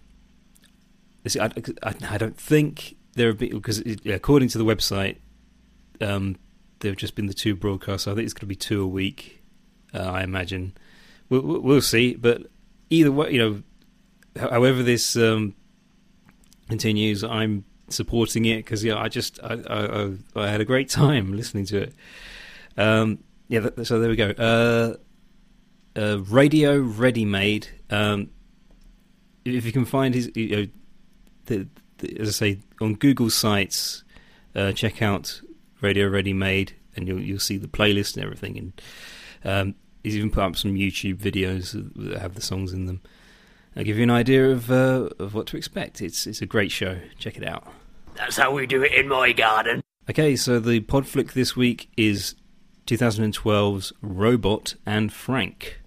I, 1.26 1.52
I, 1.84 1.96
I 2.10 2.18
don't 2.18 2.38
think 2.38 2.96
there 3.14 3.28
have 3.28 3.38
been 3.38 3.50
because 3.52 3.84
according 4.06 4.50
to 4.50 4.58
the 4.58 4.66
website, 4.66 5.18
um, 6.02 6.38
there 6.80 6.92
have 6.92 6.98
just 6.98 7.16
been 7.16 7.28
the 7.28 7.34
two 7.34 7.56
broadcasts. 7.56 8.08
I 8.08 8.16
think 8.16 8.26
it's 8.26 8.34
going 8.34 8.42
to 8.42 8.46
be 8.48 8.56
two 8.56 8.82
a 8.82 8.88
week. 8.88 9.44
Uh, 9.94 10.00
I 10.00 10.24
imagine. 10.24 10.78
We'll, 11.30 11.62
we'll, 11.62 11.82
see, 11.82 12.16
but 12.16 12.44
either 12.90 13.12
way, 13.12 13.32
you 13.32 13.40
know, 13.40 13.64
however 14.50 14.84
this 14.84 15.16
um, 15.16 15.56
continues, 16.70 17.24
I'm 17.24 17.66
supporting 17.90 18.46
it 18.46 18.58
because 18.58 18.84
yeah, 18.84 18.98
I 18.98 19.10
just 19.10 19.40
I, 19.44 19.56
I, 19.70 20.12
I, 20.36 20.48
had 20.50 20.62
a 20.62 20.66
great 20.66 20.90
time 20.90 21.34
listening 21.36 21.66
to 21.66 21.84
it. 21.84 21.96
Um, 22.78 23.20
yeah, 23.48 23.70
so 23.84 24.00
there 24.00 24.10
we 24.10 24.16
go. 24.16 24.30
Uh, 24.30 24.96
uh, 26.00 26.20
Radio 26.20 26.78
Ready 26.80 27.26
Made. 27.26 27.68
Um, 27.90 28.30
if 29.46 29.66
you 29.66 29.72
can 29.72 29.86
find 29.86 30.14
his, 30.14 30.32
you 30.36 30.56
know, 30.56 30.68
the, 31.46 31.68
as 32.20 32.28
I 32.28 32.32
say, 32.32 32.60
on 32.82 32.96
Google 32.96 33.30
sites, 33.30 34.04
uh, 34.56 34.74
check 34.74 35.02
out 35.02 35.42
Radio 35.82 36.08
Ready 36.08 36.34
Made, 36.34 36.74
and 36.96 37.08
you'll 37.08 37.22
you'll 37.22 37.40
see 37.40 37.58
the 37.58 37.68
playlist 37.68 38.16
and 38.16 38.24
everything. 38.24 38.58
And 38.58 38.82
um, 39.46 39.76
he's 40.08 40.16
even 40.16 40.32
put 40.32 40.44
up 40.44 40.56
some 40.56 40.76
YouTube 40.76 41.18
videos 41.18 41.74
that 41.96 42.22
have 42.22 42.36
the 42.36 42.42
songs 42.42 42.72
in 42.72 42.86
them. 42.86 43.02
I'll 43.76 43.84
give 43.84 43.98
you 43.98 44.04
an 44.04 44.10
idea 44.10 44.50
of 44.50 44.72
uh, 44.72 45.10
of 45.20 45.34
what 45.34 45.48
to 45.48 45.58
expect. 45.58 46.02
It's 46.02 46.26
it's 46.26 46.42
a 46.42 46.46
great 46.46 46.72
show. 46.72 47.00
Check 47.20 47.36
it 47.38 47.46
out. 47.46 47.68
That's 48.16 48.38
how 48.38 48.54
we 48.54 48.66
do 48.66 48.84
it 48.84 48.94
in 48.94 49.10
my 49.10 49.34
garden. 49.34 49.82
Okay, 50.10 50.38
so 50.38 50.60
the 50.60 50.80
pod 50.80 51.06
flick 51.06 51.34
this 51.34 51.56
week 51.58 51.90
is 51.98 52.36
2012's 52.86 53.92
Robot 54.02 54.76
and 54.86 55.12
Frank. 55.12 55.82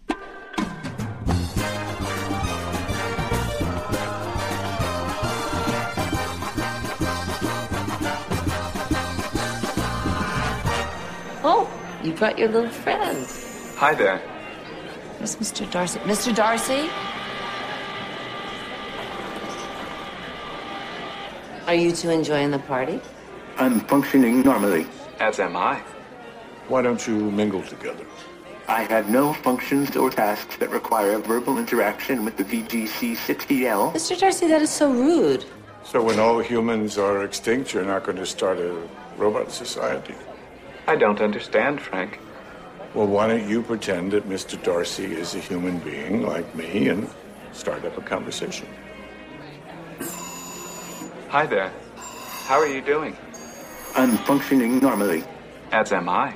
Oh, 11.43 11.71
you 12.05 12.13
brought 12.13 12.39
your 12.39 12.51
little 12.51 12.69
friend. 12.69 13.50
Hi 13.81 13.95
there. 13.95 14.21
It's 15.21 15.37
Mr. 15.37 15.65
Darcy. 15.71 16.01
Mr. 16.01 16.37
Darcy? 16.37 16.91
Are 21.67 21.75
you 21.75 21.91
two 21.91 22.11
enjoying 22.11 22.51
the 22.51 22.59
party? 22.59 23.01
I'm 23.57 23.81
functioning 23.81 24.43
normally. 24.43 24.87
As 25.19 25.41
am 25.41 25.57
I. 25.57 25.81
Why 26.69 26.83
don't 26.83 27.07
you 27.07 27.31
mingle 27.31 27.63
together? 27.63 28.05
I 28.69 28.83
have 28.83 29.09
no 29.09 29.33
functions 29.33 29.97
or 29.97 30.11
tasks 30.11 30.57
that 30.59 30.69
require 30.69 31.17
verbal 31.17 31.57
interaction 31.57 32.23
with 32.23 32.37
the 32.37 32.45
VGC-60L. 32.45 33.95
Mr. 33.95 34.21
Darcy, 34.21 34.47
that 34.49 34.61
is 34.61 34.69
so 34.69 34.93
rude. 34.93 35.47
So 35.85 36.03
when 36.03 36.21
all 36.21 36.41
humans 36.41 36.99
are 36.99 37.25
extinct, 37.25 37.73
you're 37.73 37.87
not 37.87 38.05
going 38.05 38.19
to 38.19 38.27
start 38.27 38.59
a 38.59 38.77
robot 39.17 39.51
society? 39.51 40.17
I 40.87 40.97
don't 40.97 41.23
understand, 41.23 41.81
Frank. 41.81 42.19
Well, 42.93 43.07
why 43.07 43.29
don't 43.29 43.49
you 43.49 43.63
pretend 43.63 44.11
that 44.13 44.29
Mr. 44.29 44.61
Darcy 44.65 45.05
is 45.05 45.37
a 45.37 45.39
human 45.39 45.79
being 45.79 46.23
like 46.23 46.53
me 46.57 46.89
and 46.89 47.09
start 47.53 47.85
up 47.85 47.97
a 47.97 48.01
conversation? 48.01 48.67
Hi 51.29 51.47
there. 51.47 51.73
How 52.47 52.59
are 52.59 52.67
you 52.67 52.81
doing? 52.81 53.17
I'm 53.95 54.17
functioning 54.19 54.81
normally. 54.81 55.23
As 55.71 55.93
am 55.93 56.09
I. 56.09 56.35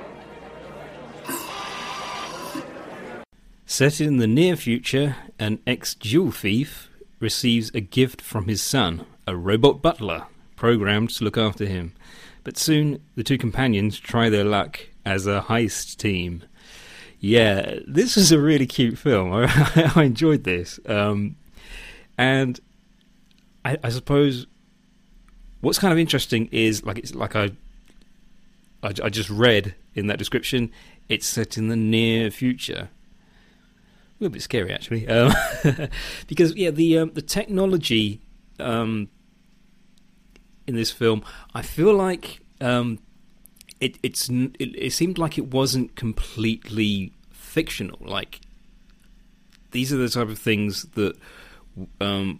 Set 3.65 3.99
in 3.99 4.17
the 4.17 4.27
near 4.27 4.55
future, 4.55 5.17
an 5.37 5.59
ex 5.67 5.93
jewel 5.93 6.31
thief 6.31 6.89
receives 7.19 7.69
a 7.73 7.81
gift 7.81 8.21
from 8.21 8.47
his 8.47 8.61
son, 8.61 9.05
a 9.27 9.35
robot 9.35 9.81
butler, 9.81 10.27
programmed 10.55 11.09
to 11.09 11.25
look 11.25 11.37
after 11.37 11.65
him. 11.65 11.91
But 12.45 12.57
soon 12.57 13.01
the 13.15 13.23
two 13.23 13.37
companions 13.37 13.99
try 13.99 14.29
their 14.29 14.45
luck 14.45 14.79
as 15.05 15.27
a 15.27 15.45
heist 15.47 15.97
team. 15.97 16.43
Yeah, 17.19 17.79
this 17.87 18.15
was 18.15 18.31
a 18.31 18.39
really 18.39 18.67
cute 18.67 18.97
film. 18.97 19.31
I, 19.33 19.91
I 19.95 20.03
enjoyed 20.03 20.43
this. 20.43 20.79
Um, 20.85 21.35
and 22.17 22.59
I, 23.63 23.77
I, 23.83 23.89
suppose 23.89 24.47
what's 25.61 25.79
kind 25.79 25.91
of 25.91 25.99
interesting 25.99 26.47
is 26.51 26.85
like 26.85 26.97
it's 26.97 27.15
like 27.15 27.35
I, 27.35 27.51
I, 28.83 28.93
I 29.03 29.09
just 29.09 29.29
read 29.29 29.75
in 29.93 30.07
that 30.07 30.17
description. 30.17 30.71
It's 31.09 31.25
set 31.25 31.57
in 31.57 31.67
the 31.67 31.75
near 31.75 32.31
future. 32.31 32.89
A 32.89 34.23
little 34.23 34.33
bit 34.33 34.41
scary, 34.41 34.71
actually, 34.71 35.07
um, 35.07 35.33
because 36.27 36.55
yeah, 36.55 36.69
the 36.69 36.99
um, 36.99 37.11
the 37.13 37.21
technology 37.21 38.21
um, 38.59 39.09
in 40.67 40.75
this 40.75 40.89
film, 40.89 41.23
I 41.53 41.61
feel 41.61 41.93
like 41.93 42.39
um, 42.61 42.99
it 43.79 43.97
it's 44.03 44.29
it, 44.29 44.53
it 44.59 44.93
seemed 44.93 45.17
like 45.17 45.37
it 45.37 45.47
wasn't 45.47 45.95
completely 45.95 47.13
fictional. 47.31 47.99
Like 48.01 48.41
these 49.71 49.91
are 49.91 49.97
the 49.97 50.09
type 50.09 50.29
of 50.29 50.39
things 50.39 50.83
that 50.93 51.17
um, 51.99 52.39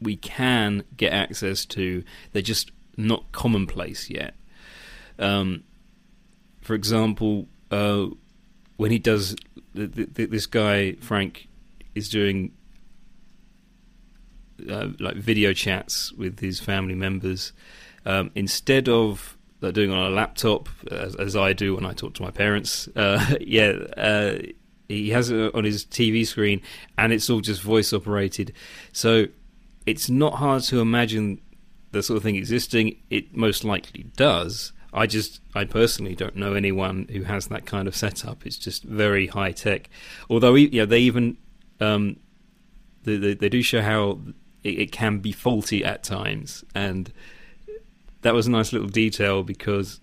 we 0.00 0.16
can 0.16 0.84
get 0.96 1.12
access 1.12 1.64
to. 1.66 2.04
They're 2.32 2.42
just 2.42 2.70
not 2.96 3.32
commonplace 3.32 4.10
yet. 4.10 4.34
Um, 5.18 5.64
for 6.60 6.74
example, 6.74 7.48
uh, 7.70 8.06
when 8.76 8.90
he 8.90 8.98
does 8.98 9.36
the, 9.74 9.86
the, 9.86 10.26
this 10.26 10.46
guy 10.46 10.92
Frank 11.00 11.48
is 11.94 12.08
doing 12.08 12.52
uh, 14.68 14.88
like 15.00 15.16
video 15.16 15.52
chats 15.52 16.12
with 16.12 16.40
his 16.40 16.60
family 16.60 16.94
members 16.94 17.52
um, 18.04 18.30
instead 18.34 18.88
of 18.88 19.36
like, 19.62 19.74
doing 19.74 19.90
it 19.90 19.94
on 19.94 20.12
a 20.12 20.14
laptop 20.14 20.68
as, 20.90 21.14
as 21.16 21.36
I 21.36 21.52
do 21.52 21.74
when 21.74 21.86
I 21.86 21.92
talk 21.92 22.14
to 22.14 22.22
my 22.22 22.30
parents. 22.30 22.88
Uh, 22.94 23.36
yeah, 23.40 23.70
uh, 23.96 24.38
he 24.88 25.10
has 25.10 25.30
it 25.30 25.54
on 25.54 25.64
his 25.64 25.84
TV 25.84 26.26
screen, 26.26 26.60
and 26.98 27.12
it's 27.12 27.30
all 27.30 27.40
just 27.40 27.62
voice 27.62 27.92
operated. 27.92 28.52
So 28.92 29.26
it's 29.86 30.10
not 30.10 30.34
hard 30.34 30.62
to 30.64 30.80
imagine 30.80 31.40
the 31.92 32.02
sort 32.02 32.18
of 32.18 32.22
thing 32.22 32.36
existing. 32.36 32.96
It 33.10 33.34
most 33.34 33.64
likely 33.64 34.04
does. 34.16 34.72
I 34.92 35.06
just, 35.06 35.40
I 35.54 35.64
personally 35.64 36.14
don't 36.14 36.36
know 36.36 36.52
anyone 36.52 37.08
who 37.10 37.22
has 37.22 37.46
that 37.46 37.64
kind 37.64 37.88
of 37.88 37.96
setup. 37.96 38.44
It's 38.44 38.58
just 38.58 38.82
very 38.84 39.28
high 39.28 39.52
tech. 39.52 39.88
Although, 40.28 40.54
yeah, 40.54 40.84
they 40.84 40.98
even 41.00 41.38
um, 41.80 42.16
they, 43.04 43.16
they, 43.16 43.34
they 43.34 43.48
do 43.48 43.62
show 43.62 43.82
how 43.82 44.20
it, 44.62 44.78
it 44.78 44.92
can 44.92 45.18
be 45.18 45.32
faulty 45.32 45.84
at 45.84 46.02
times, 46.02 46.64
and 46.74 47.12
that 48.22 48.34
was 48.34 48.46
a 48.46 48.50
nice 48.50 48.72
little 48.72 48.88
detail 48.88 49.42
because, 49.42 50.00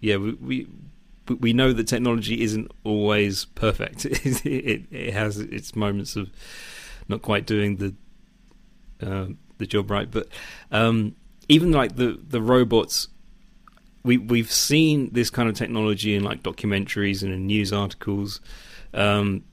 yeah, 0.00 0.16
we, 0.16 0.32
we 0.34 0.66
we 1.38 1.52
know 1.52 1.72
that 1.72 1.86
technology 1.86 2.42
isn't 2.42 2.70
always 2.84 3.44
perfect. 3.44 4.04
it, 4.04 4.46
it, 4.46 4.82
it 4.90 5.12
has 5.12 5.38
its 5.38 5.76
moments 5.76 6.16
of 6.16 6.30
not 7.08 7.22
quite 7.22 7.46
doing 7.46 7.76
the 7.76 7.94
uh, 9.02 9.26
the 9.58 9.66
job 9.66 9.90
right, 9.90 10.10
but 10.10 10.28
um, 10.70 11.16
even 11.48 11.72
like 11.72 11.96
the 11.96 12.18
the 12.28 12.40
robots, 12.40 13.08
we 14.02 14.18
we've 14.18 14.50
seen 14.50 15.10
this 15.12 15.30
kind 15.30 15.48
of 15.48 15.54
technology 15.54 16.14
in 16.14 16.22
like 16.22 16.42
documentaries 16.42 17.22
and 17.22 17.32
in 17.32 17.46
news 17.46 17.72
articles. 17.72 18.40
Um, 18.92 19.44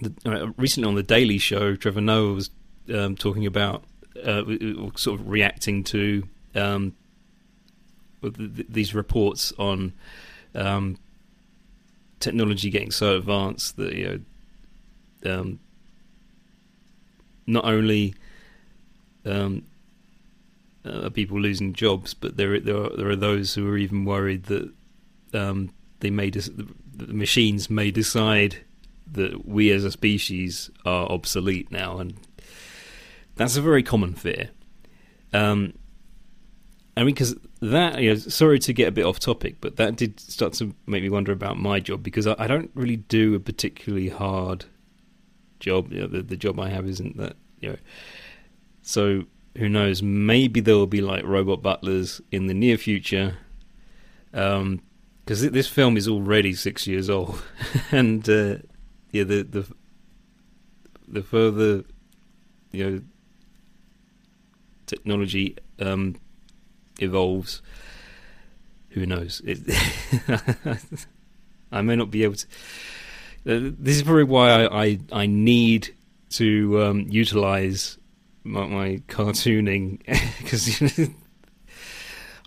the, 0.00 0.14
uh, 0.24 0.52
recently 0.56 0.88
on 0.88 0.94
the 0.94 1.02
Daily 1.02 1.38
Show, 1.38 1.76
Trevor 1.76 2.00
Noah 2.00 2.32
was 2.32 2.50
um, 2.92 3.16
talking 3.16 3.46
about 3.46 3.84
uh, 4.24 4.42
sort 4.96 5.20
of 5.20 5.28
reacting 5.28 5.84
to 5.84 6.26
um, 6.54 6.94
these 8.22 8.94
reports 8.94 9.52
on 9.58 9.92
um, 10.54 10.98
technology 12.18 12.70
getting 12.70 12.90
so 12.90 13.16
advanced 13.16 13.76
that 13.76 13.94
you 13.94 14.22
know, 15.24 15.40
um, 15.40 15.58
not 17.46 17.64
only 17.64 18.14
um, 19.24 19.64
uh, 20.84 21.06
are 21.06 21.10
people 21.10 21.40
losing 21.40 21.72
jobs, 21.72 22.14
but 22.14 22.36
there 22.36 22.58
there 22.60 22.76
are, 22.76 22.96
there 22.96 23.08
are 23.10 23.16
those 23.16 23.54
who 23.54 23.68
are 23.68 23.76
even 23.76 24.04
worried 24.04 24.44
that 24.44 24.70
um, 25.34 25.70
they 26.00 26.10
may 26.10 26.30
the 26.30 26.66
machines 26.96 27.70
may 27.70 27.90
decide 27.90 28.58
that 29.12 29.46
we 29.46 29.70
as 29.70 29.84
a 29.84 29.90
species 29.90 30.70
are 30.84 31.06
obsolete 31.10 31.70
now, 31.72 31.98
and 31.98 32.14
that's 33.36 33.56
a 33.56 33.62
very 33.62 33.82
common 33.82 34.14
fear. 34.14 34.50
Um, 35.32 35.74
I 36.96 37.04
mean, 37.04 37.14
because 37.14 37.36
that, 37.60 38.00
you 38.00 38.10
know, 38.10 38.16
sorry 38.16 38.58
to 38.60 38.72
get 38.72 38.88
a 38.88 38.90
bit 38.90 39.04
off 39.04 39.18
topic, 39.18 39.56
but 39.60 39.76
that 39.76 39.96
did 39.96 40.18
start 40.18 40.54
to 40.54 40.74
make 40.86 41.02
me 41.02 41.08
wonder 41.08 41.32
about 41.32 41.58
my 41.58 41.80
job 41.80 42.02
because 42.02 42.26
I, 42.26 42.34
I 42.38 42.46
don't 42.46 42.70
really 42.74 42.96
do 42.96 43.34
a 43.34 43.40
particularly 43.40 44.08
hard 44.08 44.64
job. 45.60 45.92
You 45.92 46.02
know, 46.02 46.06
the, 46.08 46.22
the 46.22 46.36
job 46.36 46.58
I 46.58 46.68
have 46.70 46.86
isn't 46.88 47.16
that, 47.16 47.36
you 47.60 47.70
know. 47.70 47.78
So 48.82 49.24
who 49.56 49.68
knows? 49.68 50.02
Maybe 50.02 50.60
there 50.60 50.74
will 50.74 50.86
be 50.86 51.00
like 51.00 51.24
robot 51.24 51.62
butlers 51.62 52.20
in 52.32 52.46
the 52.46 52.54
near 52.54 52.76
future. 52.76 53.38
Um, 54.32 54.82
because 55.24 55.48
this 55.50 55.68
film 55.68 55.96
is 55.96 56.08
already 56.08 56.54
six 56.54 56.88
years 56.88 57.08
old, 57.08 57.40
and 57.92 58.28
uh, 58.28 58.56
yeah, 59.12 59.22
the 59.22 59.42
the 59.42 59.72
the 61.06 61.22
further 61.22 61.84
you 62.72 62.90
know 62.90 63.00
technology 64.86 65.56
um, 65.78 66.16
evolves, 67.00 67.62
who 68.90 69.06
knows? 69.06 69.40
It, 69.44 69.58
I 71.72 71.82
may 71.82 71.96
not 71.96 72.10
be 72.10 72.24
able 72.24 72.34
to. 72.34 72.46
Uh, 73.46 73.72
this 73.78 73.96
is 73.96 74.02
probably 74.02 74.24
why 74.24 74.50
I 74.50 74.84
I, 74.84 75.00
I 75.12 75.26
need 75.26 75.94
to 76.30 76.82
um, 76.82 77.06
utilize 77.08 77.98
my, 78.44 78.66
my 78.66 79.02
cartooning 79.08 80.00
because 80.38 80.90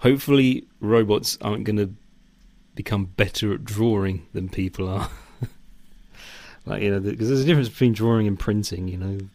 hopefully 0.01 0.65
robots 0.80 1.38
aren't 1.41 1.63
going 1.63 1.77
to 1.77 1.93
become 2.75 3.06
better 3.06 3.54
at 3.54 3.63
drawing 3.63 4.25
than 4.34 4.49
people 4.49 4.89
are. 4.89 5.10
like 6.65 6.82
you 6.82 6.91
know, 6.91 6.99
because 6.99 7.27
there's 7.27 7.41
a 7.41 7.45
difference 7.45 7.69
between 7.69 7.93
drawing 7.93 8.27
and 8.27 8.39
printing. 8.39 8.88
You 8.88 9.30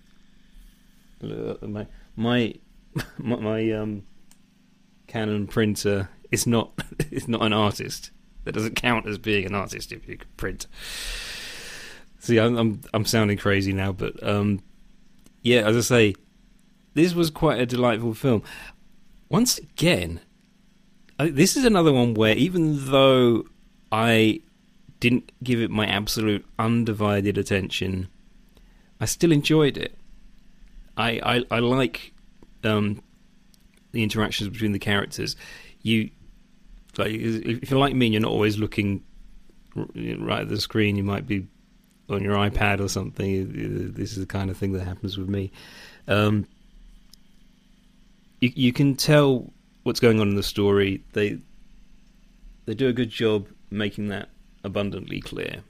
know, 1.20 1.58
my 1.66 1.86
my 2.16 2.54
my, 3.18 3.36
my 3.36 3.72
um 3.72 4.02
Canon 5.08 5.46
printer 5.46 6.10
is 6.30 6.46
not 6.46 6.70
is 7.10 7.26
not 7.26 7.42
an 7.42 7.52
artist. 7.52 8.12
That 8.44 8.52
doesn't 8.52 8.76
count 8.76 9.06
as 9.06 9.18
being 9.18 9.44
an 9.44 9.54
artist 9.54 9.90
if 9.90 10.06
you 10.08 10.18
print. 10.36 10.66
See, 12.20 12.38
I'm 12.38 12.56
I'm, 12.56 12.80
I'm 12.94 13.04
sounding 13.04 13.38
crazy 13.38 13.72
now, 13.72 13.92
but 13.92 14.22
um, 14.22 14.62
yeah, 15.42 15.66
as 15.66 15.76
I 15.76 15.80
say, 15.80 16.14
this 16.94 17.14
was 17.14 17.30
quite 17.30 17.60
a 17.60 17.66
delightful 17.66 18.14
film. 18.14 18.42
Once 19.28 19.58
again, 19.58 20.20
I, 21.18 21.30
this 21.30 21.56
is 21.56 21.64
another 21.64 21.92
one 21.92 22.14
where 22.14 22.34
even 22.36 22.90
though 22.90 23.44
I 23.90 24.40
didn't 25.00 25.30
give 25.42 25.60
it 25.60 25.70
my 25.70 25.86
absolute 25.86 26.44
undivided 26.58 27.38
attention, 27.38 28.08
I 29.00 29.04
still 29.04 29.32
enjoyed 29.32 29.76
it. 29.76 29.96
I 30.96 31.20
I, 31.50 31.56
I 31.56 31.58
like 31.60 32.12
um, 32.64 33.02
the 33.92 34.02
interactions 34.02 34.48
between 34.50 34.72
the 34.72 34.78
characters. 34.78 35.36
You 35.82 36.10
like 36.96 37.12
if 37.12 37.70
you're 37.70 37.80
like 37.80 37.94
me 37.94 38.06
and 38.06 38.12
you're 38.14 38.22
not 38.22 38.30
always 38.30 38.58
looking 38.58 39.02
right 39.74 40.40
at 40.40 40.48
the 40.48 40.60
screen, 40.60 40.96
you 40.96 41.04
might 41.04 41.26
be 41.26 41.46
on 42.08 42.22
your 42.22 42.36
iPad 42.36 42.80
or 42.80 42.88
something. 42.88 43.92
This 43.94 44.12
is 44.12 44.18
the 44.18 44.26
kind 44.26 44.50
of 44.50 44.56
thing 44.56 44.72
that 44.72 44.84
happens 44.84 45.16
with 45.16 45.28
me. 45.28 45.52
Um, 46.06 46.46
you, 48.40 48.52
you 48.54 48.72
can 48.72 48.96
tell 48.96 49.52
what's 49.82 50.00
going 50.00 50.20
on 50.20 50.28
in 50.28 50.34
the 50.34 50.42
story. 50.42 51.02
They 51.12 51.38
they 52.66 52.74
do 52.74 52.88
a 52.88 52.92
good 52.92 53.10
job 53.10 53.48
making 53.70 54.08
that 54.08 54.28
abundantly 54.64 55.20
clear. 55.20 55.62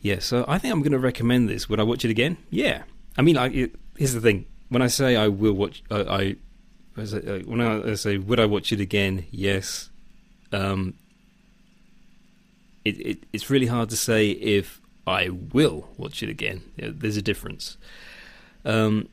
Yeah, 0.00 0.18
so 0.18 0.44
I 0.46 0.58
think 0.58 0.72
I'm 0.72 0.80
going 0.80 0.92
to 0.92 0.98
recommend 0.98 1.48
this. 1.48 1.68
Would 1.68 1.80
I 1.80 1.82
watch 1.82 2.04
it 2.04 2.10
again? 2.10 2.36
Yeah. 2.50 2.82
I 3.16 3.22
mean, 3.22 3.36
it, 3.36 3.74
here's 3.96 4.12
the 4.12 4.20
thing: 4.20 4.46
when 4.68 4.82
I 4.82 4.88
say 4.88 5.16
I 5.16 5.28
will 5.28 5.52
watch, 5.52 5.82
uh, 5.90 6.04
I 6.08 6.36
when 6.94 7.60
I 7.60 7.94
say 7.94 8.18
would 8.18 8.40
I 8.40 8.46
watch 8.46 8.72
it 8.72 8.80
again? 8.80 9.26
Yes. 9.30 9.90
Um, 10.52 10.94
it, 12.84 13.00
it 13.00 13.18
it's 13.32 13.50
really 13.50 13.66
hard 13.66 13.90
to 13.90 13.96
say 13.96 14.30
if 14.30 14.80
I 15.06 15.28
will 15.28 15.88
watch 15.96 16.22
it 16.22 16.28
again. 16.28 16.62
You 16.76 16.86
know, 16.86 16.94
there's 16.96 17.16
a 17.16 17.22
difference. 17.22 17.76
Um, 18.64 19.08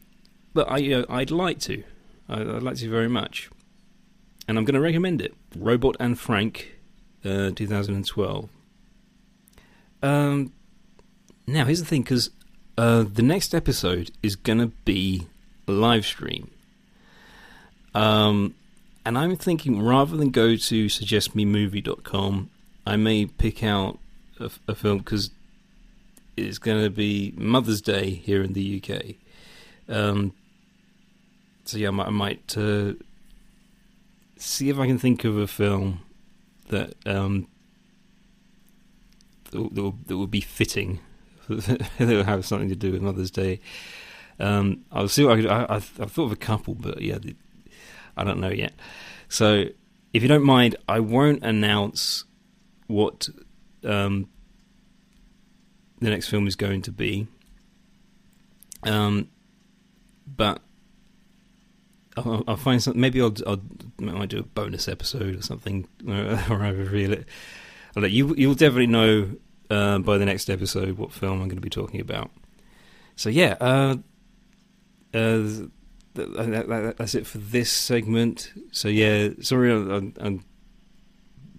but 0.54 0.70
I 0.70 0.78
you 0.78 1.00
know, 1.00 1.06
I'd 1.10 1.32
like 1.32 1.60
to. 1.62 1.84
I, 2.30 2.44
would 2.44 2.64
like 2.64 2.78
to 2.78 2.90
very 2.90 3.10
much, 3.10 3.50
and 4.48 4.58
I'm 4.58 4.64
going 4.64 4.76
to 4.76 4.82
recommend 4.82 5.22
it. 5.22 5.36
Robot 5.56 5.98
and 6.00 6.18
Frank, 6.18 6.76
uh, 7.26 7.52
2012. 7.54 8.50
Um, 10.02 10.54
now 11.46 11.66
here's 11.66 11.80
the 11.80 11.86
thing, 11.86 12.04
because 12.04 12.30
uh, 12.78 13.04
the 13.04 13.22
next 13.22 13.54
episode 13.54 14.12
is 14.24 14.36
going 14.36 14.60
to 14.60 14.68
be 14.86 15.28
live 15.72 16.06
stream. 16.06 16.52
Um, 17.94 18.56
and 19.06 19.18
I'm 19.18 19.36
thinking 19.36 19.82
rather 19.82 20.16
than 20.16 20.30
go 20.30 20.56
to 20.56 20.86
suggestmemovie.com, 20.86 22.50
I 22.86 22.96
may 22.96 23.26
pick 23.26 23.64
out 23.64 24.00
a, 24.40 24.50
a 24.68 24.76
film 24.76 25.00
because 25.00 25.32
it's 26.38 26.58
going 26.58 26.84
to 26.84 26.90
be 26.90 27.34
Mother's 27.36 27.82
Day 27.82 28.12
here 28.12 28.44
in 28.44 28.54
the 28.54 28.82
UK. 28.82 29.16
Um, 29.90 30.34
so 31.66 31.78
yeah, 31.78 31.90
I 31.90 31.92
might, 31.92 32.08
I 32.08 32.12
might 32.12 32.58
uh, 32.58 32.94
see 34.38 34.70
if 34.70 34.80
I 34.80 34.88
can 34.88 34.98
think 34.98 35.24
of 35.24 35.38
a 35.38 35.48
film 35.48 36.02
that 36.70 36.94
um, 37.06 37.48
that, 39.52 39.94
that 40.08 40.18
will 40.18 40.28
be 40.28 40.42
fitting 40.42 41.00
that 41.50 41.90
will 42.00 42.24
have 42.24 42.46
something 42.46 42.70
to 42.70 42.76
do 42.76 42.92
with 42.92 43.02
Mother's 43.02 43.32
Day. 43.32 43.60
Um, 44.42 44.86
I'll 44.92 45.08
see 45.08 45.24
what 45.24 45.38
I 45.38 45.42
could. 45.42 45.50
I, 45.50 45.66
I, 45.70 45.74
have 45.74 46.12
thought 46.12 46.26
of 46.26 46.32
a 46.32 46.36
couple, 46.36 46.74
but 46.74 47.00
yeah, 47.02 47.20
I 48.18 48.24
don't 48.24 48.40
know 48.40 48.50
yet. 48.50 48.74
So, 49.30 49.66
if 50.14 50.24
you 50.24 50.28
don't 50.28 50.44
mind, 50.44 50.76
I 50.90 51.00
won't 51.00 51.44
announce 51.44 52.26
what 52.88 53.30
um, 53.86 54.30
the 56.00 56.10
next 56.10 56.28
film 56.28 56.48
is 56.48 56.56
going 56.56 56.82
to 56.84 56.92
be. 56.92 57.28
Um, 58.84 59.30
but 60.26 60.60
I'll, 62.18 62.44
I'll, 62.48 62.58
find 62.58 62.82
something. 62.82 63.00
Maybe 63.00 63.22
I'll, 63.22 63.36
I'll 63.46 63.62
I 64.00 64.04
might 64.04 64.30
do 64.30 64.40
a 64.40 64.44
bonus 64.44 64.88
episode 64.88 65.36
or 65.36 65.44
something, 65.44 65.88
or 66.08 66.64
I 66.64 66.70
reveal 66.70 67.14
it. 67.14 67.28
I'll 67.96 68.02
let 68.02 68.12
you. 68.12 68.34
You'll 68.36 68.56
definitely 68.56 68.88
know 68.88 69.36
uh, 69.70 70.00
by 70.00 70.18
the 70.18 70.26
next 70.26 70.50
episode 70.50 70.98
what 70.98 71.14
film 71.14 71.34
I'm 71.34 71.48
going 71.48 71.58
to 71.58 71.62
be 71.62 71.70
talking 71.70 72.02
about. 72.02 72.32
So 73.16 73.30
yeah, 73.30 73.56
uh, 73.62 73.98
uh, 75.14 75.20
th- 75.48 75.70
that, 76.16 76.68
that, 76.68 76.98
that's 76.98 77.16
it 77.16 77.28
for 77.28 77.38
this 77.38 77.72
segment. 77.72 78.54
So 78.72 78.88
yeah, 78.88 79.30
sorry, 79.42 79.72
I'm, 79.72 80.14
I'm 80.20 80.44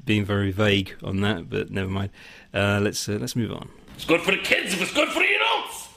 being 0.05 0.25
very 0.25 0.51
vague 0.51 0.97
on 1.03 1.21
that, 1.21 1.49
but 1.49 1.71
never 1.71 1.91
mind. 1.91 2.11
Uh, 2.53 2.81
let's 2.83 3.09
uh, 3.09 3.19
let's 3.21 3.37
move 3.37 3.53
on. 3.53 3.69
It's 3.95 4.05
good 4.05 4.21
for 4.21 4.33
the 4.33 4.39
kids 4.39 4.73
if 4.73 4.83
it's 4.83 4.93
good 4.93 5.09
for 5.09 5.21
the 5.21 5.35
adults. 5.35 5.89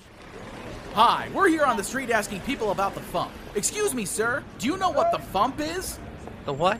Hi, 0.94 1.28
we're 1.34 1.50
here 1.50 1.66
on 1.66 1.76
the 1.76 1.84
street 1.84 2.10
asking 2.12 2.42
people 2.42 2.72
about 2.72 2.94
the 2.94 3.02
Fump. 3.02 3.32
Excuse 3.56 3.94
me, 3.94 4.06
sir, 4.06 4.44
do 4.60 4.68
you 4.68 4.78
know 4.78 4.90
what 4.92 5.12
the 5.12 5.18
Fump 5.18 5.60
is? 5.60 6.00
The 6.46 6.54
what? 6.54 6.80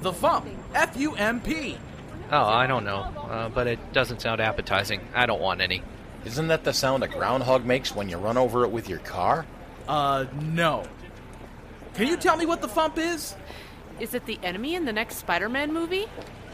The 0.00 0.12
Fump. 0.12 0.46
F 0.74 0.96
U 0.96 1.14
M 1.14 1.40
P. 1.40 1.76
Oh, 2.30 2.44
I 2.44 2.66
don't 2.66 2.84
know, 2.84 3.00
uh, 3.28 3.50
but 3.50 3.66
it 3.66 3.92
doesn't 3.92 4.22
sound 4.22 4.40
appetizing. 4.40 5.00
I 5.14 5.26
don't 5.26 5.42
want 5.42 5.60
any. 5.60 5.82
Isn't 6.24 6.48
that 6.48 6.64
the 6.64 6.72
sound 6.72 7.04
a 7.04 7.08
groundhog 7.08 7.66
makes 7.66 7.94
when 7.94 8.08
you 8.08 8.16
run 8.16 8.38
over 8.38 8.64
it 8.64 8.70
with 8.70 8.88
your 8.88 9.00
car? 9.00 9.44
Uh, 9.88 10.26
no. 10.42 10.84
Can 11.94 12.06
you 12.06 12.16
tell 12.16 12.36
me 12.36 12.46
what 12.46 12.60
the 12.60 12.68
Fump 12.68 12.98
is? 12.98 13.34
Is 14.00 14.14
it 14.14 14.24
the 14.26 14.38
enemy 14.42 14.74
in 14.74 14.84
the 14.84 14.92
next 14.92 15.16
Spider 15.16 15.48
Man 15.48 15.72
movie? 15.72 16.06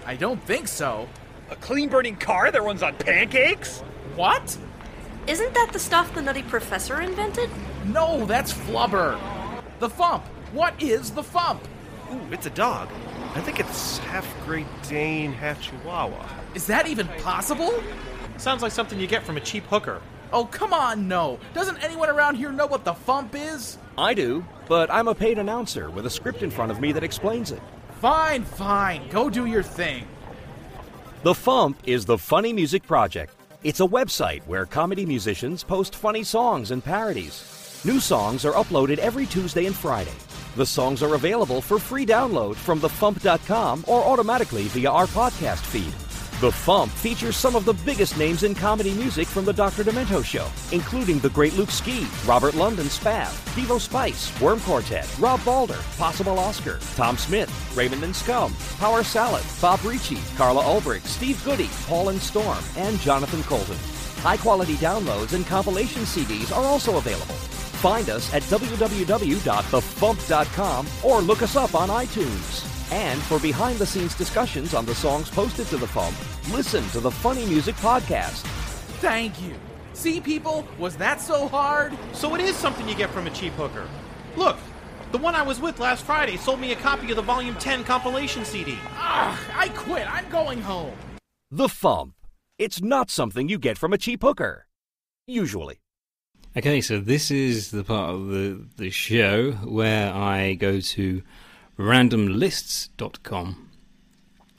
I 0.05 0.17
don't 0.17 0.43
think 0.43 0.69
so. 0.69 1.09
A 1.51 1.57
clean 1.57 1.89
burning 1.89 2.17
car 2.17 2.51
that 2.51 2.63
runs 2.63 2.83
on 2.83 2.97
pancakes? 2.97 3.81
What? 4.17 4.59
Isn't 5.27 5.55
that 5.55 5.71
the 5.73 5.79
stuff 5.79 6.15
the 6.15 6.23
Nutty 6.23 6.43
Professor 6.43 7.01
invented? 7.01 7.51
No, 7.87 8.27
that's 8.27 8.53
Flubber. 8.53 9.19
The 9.79 9.89
Fump. 9.89 10.23
What 10.53 10.83
is 10.83 11.11
the 11.11 11.23
Fump? 11.23 11.61
Ooh, 12.13 12.33
it's 12.33 12.47
a 12.47 12.51
dog. 12.51 12.89
I 13.35 13.41
think 13.41 13.61
it's 13.61 13.99
half 13.99 14.27
Great 14.45 14.67
Dane, 14.89 15.33
half 15.33 15.61
Chihuahua. 15.61 16.27
Is 16.55 16.67
that 16.67 16.89
even 16.89 17.07
possible? 17.23 17.83
Sounds 18.39 18.63
like 18.63 18.73
something 18.73 18.99
you 18.99 19.07
get 19.07 19.23
from 19.23 19.37
a 19.37 19.41
cheap 19.41 19.65
hooker. 19.67 20.01
Oh, 20.33 20.45
come 20.45 20.73
on, 20.73 21.09
no. 21.09 21.39
Doesn't 21.55 21.83
anyone 21.83 22.11
around 22.11 22.35
here 22.35 22.53
know 22.53 22.67
what 22.67 22.85
the 22.85 22.93
Fump 22.93 23.35
is? 23.35 23.79
I 23.97 24.15
do, 24.15 24.45
but 24.69 24.91
I'm 24.91 25.09
a 25.09 25.15
paid 25.15 25.39
announcer 25.39 25.91
with 25.91 26.07
a 26.07 26.11
script 26.11 26.43
in 26.43 26.51
front 26.51 26.71
of 26.71 26.81
me 26.81 26.93
that 26.93 27.03
explains 27.03 27.51
it. 27.51 27.63
Fine, 28.01 28.45
fine. 28.45 29.09
Go 29.09 29.31
do 29.31 29.47
your 29.47 29.63
thing. 29.63 30.07
The 31.23 31.33
Fump 31.33 31.77
is 31.85 32.05
the 32.05 32.19
Funny 32.19 32.53
Music 32.53 32.87
Project. 32.87 33.35
It's 33.65 33.81
a 33.81 33.87
website 33.87 34.47
where 34.47 34.67
comedy 34.67 35.05
musicians 35.05 35.65
post 35.65 35.97
funny 35.97 36.23
songs 36.23 36.71
and 36.71 36.85
parodies. 36.85 37.83
New 37.85 37.99
songs 37.99 38.45
are 38.45 38.53
uploaded 38.53 38.99
every 38.99 39.27
Tuesday 39.27 39.67
and 39.67 39.75
Friday. 39.75 40.15
The 40.57 40.67
songs 40.67 41.03
are 41.03 41.15
available 41.15 41.61
for 41.61 41.79
free 41.79 42.07
download 42.07 42.55
from 42.57 42.81
thefump.com 42.81 43.85
or 43.89 44.05
automatically 44.05 44.65
via 44.65 44.91
our 44.91 45.07
podcast 45.07 45.65
feed. 45.65 45.93
The 46.41 46.51
Fump 46.51 46.91
features 46.91 47.37
some 47.37 47.57
of 47.57 47.65
the 47.65 47.73
biggest 47.73 48.17
names 48.17 48.45
in 48.45 48.55
comedy 48.55 48.95
music 48.95 49.27
from 49.27 49.45
the 49.45 49.53
Dr. 49.53 49.83
Demento 49.83 50.25
show, 50.25 50.47
including 50.71 51.19
the 51.19 51.31
great 51.31 51.55
Luke 51.55 51.73
Ski, 51.73 52.07
Robert 52.25 52.55
London 52.55 52.87
Spav, 52.87 53.27
Devo 53.57 53.81
Spice, 53.81 54.41
Worm 54.41 54.61
Quartet, 54.61 55.13
Rob 55.19 55.45
Balder, 55.45 55.81
Possible 55.97 56.39
Oscar, 56.39 56.79
Tom 56.95 57.17
Smith, 57.17 57.51
Raymond 57.77 58.05
and 58.05 58.15
Scum, 58.15 58.55
Power 58.79 59.03
Salad, 59.03 59.43
Bob 59.61 59.85
Ricci, 59.85 60.19
Carla 60.37 60.63
Ulbrich, 60.63 61.05
Steve 61.07 61.45
Goodie, 61.45 61.71
Paul 61.89 62.11
and 62.11 62.23
Storm, 62.23 62.63
and 62.77 63.01
Jonathan 63.01 63.43
Coulton. 63.43 63.77
High 64.23 64.37
quality 64.37 64.75
downloads 64.75 65.33
and 65.33 65.45
compilation 65.45 66.03
CDs 66.03 66.57
are 66.57 66.65
also 66.65 66.99
available. 66.99 67.35
Find 67.83 68.11
us 68.11 68.33
at 68.33 68.43
www.thefump.com 68.43 70.87
or 71.03 71.21
look 71.21 71.43
us 71.43 71.57
up 71.57 71.75
on 71.75 71.89
iTunes. 71.89 72.78
And 72.91 73.21
for 73.23 73.39
behind 73.39 73.79
the 73.79 73.87
scenes 73.87 74.15
discussions 74.15 74.75
on 74.75 74.87
the 74.87 74.95
songs 74.95 75.31
posted 75.31 75.67
to 75.69 75.77
the 75.77 75.87
Fump, 75.87 76.15
listen 76.55 76.83
to 76.91 77.01
the 77.01 77.11
Funny 77.11 77.45
Music 77.47 77.75
Podcast. 77.77 78.43
Thank 79.01 79.41
you. 79.43 79.55
See, 79.93 80.21
people, 80.21 80.67
was 80.79 80.97
that 80.97 81.21
so 81.21 81.49
hard? 81.49 81.97
So 82.13 82.35
it 82.35 82.41
is 82.41 82.57
something 82.57 82.89
you 82.89 82.95
get 82.95 83.11
from 83.11 83.27
a 83.27 83.31
cheap 83.31 83.53
hooker. 83.55 83.89
Look, 84.37 84.57
the 85.13 85.19
one 85.19 85.35
I 85.35 85.43
was 85.43 85.61
with 85.61 85.81
last 85.81 86.05
Friday 86.05 86.37
sold 86.37 86.61
me 86.61 86.73
a 86.73 86.77
copy 86.77 87.11
of 87.11 87.17
the 87.17 87.23
Volume 87.23 87.57
10 87.57 87.85
compilation 87.85 88.45
CD. 88.45 88.79
Ah, 88.93 89.39
I 89.57 89.69
quit. 89.71 90.07
I'm 90.13 90.29
going 90.31 90.61
home. 90.61 90.97
The 91.51 91.67
Fump. 91.67 92.13
It's 92.59 92.83
not 92.83 93.11
something 93.11 93.49
you 93.49 93.59
get 93.59 93.79
from 93.79 93.93
a 93.93 93.99
cheap 93.99 94.23
hooker. 94.23 94.67
Usually. 95.27 95.81
Okay, 96.57 96.81
so 96.81 97.01
this 97.01 97.31
is 97.31 97.71
the 97.71 97.85
part 97.85 98.15
of 98.15 98.29
the, 98.29 98.67
the 98.77 98.91
show 98.91 99.53
where 99.53 100.13
I 100.13 100.55
go 100.55 100.81
to 100.81 101.23
randomlists.com. 101.79 103.71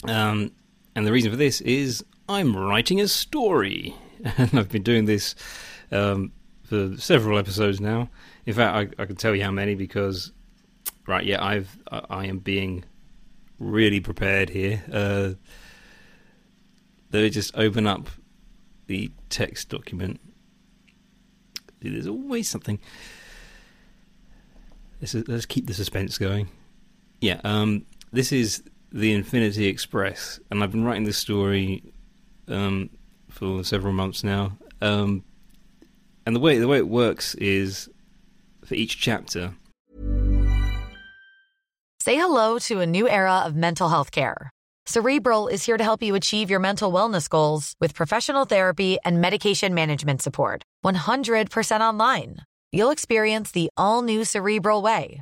Um, 0.06 0.52
and 0.96 1.06
the 1.06 1.12
reason 1.12 1.32
for 1.32 1.38
this 1.38 1.62
is 1.62 2.04
I'm 2.28 2.56
writing 2.56 3.00
a 3.02 3.08
story. 3.08 3.96
And 4.38 4.54
I've 4.60 4.68
been 4.68 4.84
doing 4.84 5.06
this 5.06 5.34
um, 5.94 6.34
for 6.64 6.98
several 6.98 7.40
episodes 7.40 7.80
now. 7.80 8.10
In 8.46 8.54
fact, 8.54 8.76
I, 9.00 9.02
I 9.02 9.06
can 9.06 9.16
tell 9.16 9.34
you 9.34 9.42
how 9.42 9.52
many 9.52 9.76
because, 9.76 10.34
right, 11.08 11.24
yeah, 11.24 11.42
I've 11.42 11.78
I, 11.90 12.02
I 12.10 12.26
am 12.26 12.40
being 12.40 12.84
really 13.60 14.02
prepared 14.02 14.50
here. 14.50 14.84
Uh, 14.92 15.32
let 17.14 17.24
me 17.24 17.30
just 17.30 17.56
open 17.56 17.88
up 17.88 18.10
the 18.88 19.10
text 19.30 19.70
document. 19.70 20.20
There's 21.80 22.08
always 22.08 22.50
something. 22.50 22.78
Let's, 25.00 25.14
let's 25.14 25.46
keep 25.46 25.68
the 25.68 25.74
suspense 25.74 26.18
going. 26.18 26.50
Yeah, 27.22 27.42
um, 27.44 27.86
this 28.12 28.32
is 28.32 28.64
the 28.92 29.14
Infinity 29.14 29.68
Express, 29.68 30.40
and 30.50 30.64
I've 30.64 30.72
been 30.72 30.86
writing 30.86 31.04
this 31.04 31.18
story 31.18 31.84
um, 32.48 32.90
for 33.30 33.64
several 33.64 33.94
months 33.94 34.24
now. 34.24 34.58
Um, 34.82 35.24
and 36.26 36.36
the 36.36 36.40
way 36.40 36.58
the 36.60 36.68
way 36.68 36.78
it 36.78 36.88
works 36.88 37.36
is 37.36 37.90
for 38.66 38.76
each 38.76 39.00
chapter. 39.00 39.54
Say 42.02 42.16
hello 42.16 42.60
to 42.60 42.80
a 42.80 42.86
new 42.86 43.10
era 43.10 43.40
of 43.46 43.56
mental 43.56 43.90
health 43.90 44.12
care. 44.12 44.50
Cerebral 44.86 45.48
is 45.48 45.66
here 45.66 45.78
to 45.78 45.84
help 45.84 46.02
you 46.02 46.16
achieve 46.16 46.50
your 46.50 46.60
mental 46.60 46.92
wellness 46.92 47.30
goals 47.30 47.76
with 47.80 47.94
professional 47.94 48.46
therapy 48.46 48.98
and 49.06 49.22
medication 49.22 49.74
management 49.74 50.22
support. 50.22 50.64
100% 50.84 51.82
online. 51.82 52.38
You'll 52.72 52.90
experience 52.90 53.52
the 53.52 53.70
all 53.78 54.02
new 54.02 54.24
Cerebral 54.24 54.82
Way, 54.82 55.22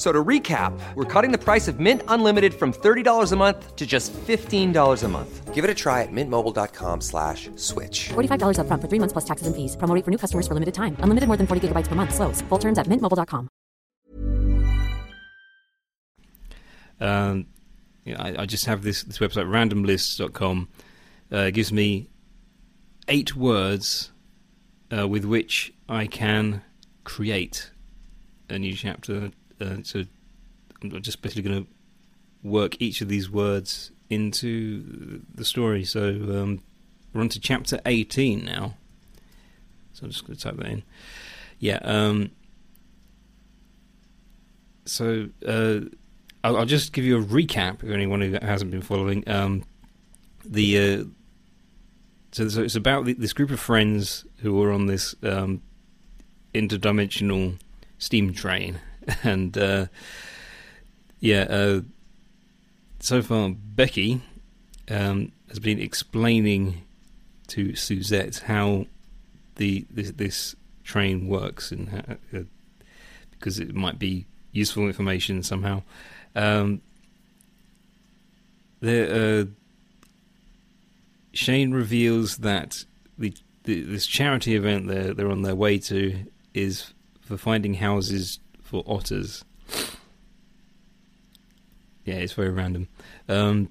So 0.00 0.12
to 0.12 0.24
recap, 0.24 0.72
we're 0.94 1.04
cutting 1.04 1.30
the 1.30 1.36
price 1.36 1.68
of 1.68 1.78
Mint 1.78 2.02
Unlimited 2.08 2.54
from 2.54 2.72
$30 2.72 3.32
a 3.32 3.36
month 3.36 3.76
to 3.76 3.86
just 3.86 4.14
$15 4.14 5.02
a 5.04 5.08
month. 5.08 5.54
Give 5.54 5.62
it 5.62 5.68
a 5.68 5.74
try 5.74 6.00
at 6.00 6.08
mintmobile.com 6.10 7.02
slash 7.02 7.50
switch. 7.56 8.08
$45 8.08 8.60
up 8.60 8.66
front 8.66 8.80
for 8.80 8.88
three 8.88 8.98
months 8.98 9.12
plus 9.12 9.26
taxes 9.26 9.46
and 9.46 9.54
fees. 9.54 9.76
Promo 9.76 9.94
rate 9.94 10.02
for 10.06 10.10
new 10.10 10.16
customers 10.16 10.48
for 10.48 10.54
limited 10.54 10.72
time. 10.72 10.96
Unlimited 11.00 11.26
more 11.26 11.36
than 11.36 11.46
40 11.46 11.68
gigabytes 11.68 11.86
per 11.86 11.94
month. 11.96 12.14
Slows. 12.14 12.40
Full 12.48 12.56
terms 12.56 12.78
at 12.78 12.86
mintmobile.com. 12.86 13.50
Um, 16.98 17.46
you 18.04 18.14
know, 18.14 18.20
I, 18.20 18.42
I 18.42 18.46
just 18.46 18.64
have 18.64 18.82
this, 18.82 19.02
this 19.02 19.18
website, 19.18 19.50
randomlists.com. 19.50 20.68
Uh, 21.30 21.36
it 21.36 21.52
gives 21.52 21.74
me 21.74 22.08
eight 23.08 23.36
words 23.36 24.12
uh, 24.96 25.06
with 25.06 25.26
which 25.26 25.74
I 25.90 26.06
can 26.06 26.62
create 27.04 27.70
a 28.48 28.58
new 28.58 28.72
chapter. 28.72 29.32
Uh, 29.60 29.76
so 29.82 30.04
I'm 30.82 31.02
just 31.02 31.22
basically 31.22 31.42
going 31.42 31.64
to 31.64 31.70
work 32.42 32.76
each 32.80 33.00
of 33.00 33.08
these 33.08 33.30
words 33.30 33.90
into 34.08 35.22
the 35.34 35.44
story. 35.44 35.84
So 35.84 36.08
um, 36.08 36.62
we're 37.12 37.20
on 37.20 37.28
to 37.30 37.40
chapter 37.40 37.80
18 37.86 38.44
now. 38.44 38.74
So 39.92 40.04
I'm 40.04 40.10
just 40.10 40.26
going 40.26 40.36
to 40.36 40.42
type 40.42 40.56
that 40.56 40.66
in. 40.66 40.82
Yeah. 41.58 41.78
Um, 41.82 42.30
so 44.84 45.28
uh, 45.46 45.80
I'll, 46.42 46.58
I'll 46.58 46.66
just 46.66 46.92
give 46.92 47.04
you 47.04 47.18
a 47.18 47.22
recap 47.22 47.84
if 47.84 47.90
anyone 47.90 48.20
who 48.20 48.38
hasn't 48.40 48.70
been 48.70 48.82
following. 48.82 49.28
Um, 49.28 49.64
the 50.44 50.78
uh, 50.78 51.04
so, 52.32 52.48
so 52.48 52.62
it's 52.62 52.76
about 52.76 53.04
this 53.04 53.32
group 53.32 53.50
of 53.50 53.60
friends 53.60 54.24
who 54.38 54.62
are 54.62 54.72
on 54.72 54.86
this 54.86 55.14
um, 55.22 55.62
interdimensional 56.54 57.58
steam 57.98 58.32
train, 58.32 58.80
and 59.22 59.56
uh, 59.56 59.86
yeah, 61.20 61.42
uh, 61.42 61.80
so 63.00 63.22
far 63.22 63.50
Becky 63.50 64.20
um, 64.90 65.32
has 65.48 65.58
been 65.58 65.80
explaining 65.80 66.82
to 67.48 67.74
Suzette 67.74 68.38
how 68.46 68.86
the 69.56 69.86
this, 69.90 70.10
this 70.12 70.56
train 70.84 71.28
works 71.28 71.72
and 71.72 71.88
how, 71.88 72.16
uh, 72.36 72.42
because 73.30 73.58
it 73.58 73.74
might 73.74 73.98
be 73.98 74.26
useful 74.52 74.86
information 74.86 75.42
somehow. 75.42 75.82
Um, 76.34 76.80
the, 78.80 79.42
uh, 79.42 79.44
Shane 81.32 81.72
reveals 81.72 82.38
that 82.38 82.84
the, 83.18 83.32
the, 83.64 83.82
this 83.82 84.06
charity 84.06 84.56
event 84.56 84.88
they're 84.88 85.14
they're 85.14 85.30
on 85.30 85.42
their 85.42 85.54
way 85.54 85.78
to 85.78 86.24
is 86.54 86.92
for 87.20 87.36
finding 87.36 87.74
houses 87.74 88.40
for 88.70 88.84
otters. 88.86 89.44
Yeah, 92.04 92.14
it's 92.14 92.34
very 92.34 92.50
random. 92.50 92.86
Um, 93.28 93.68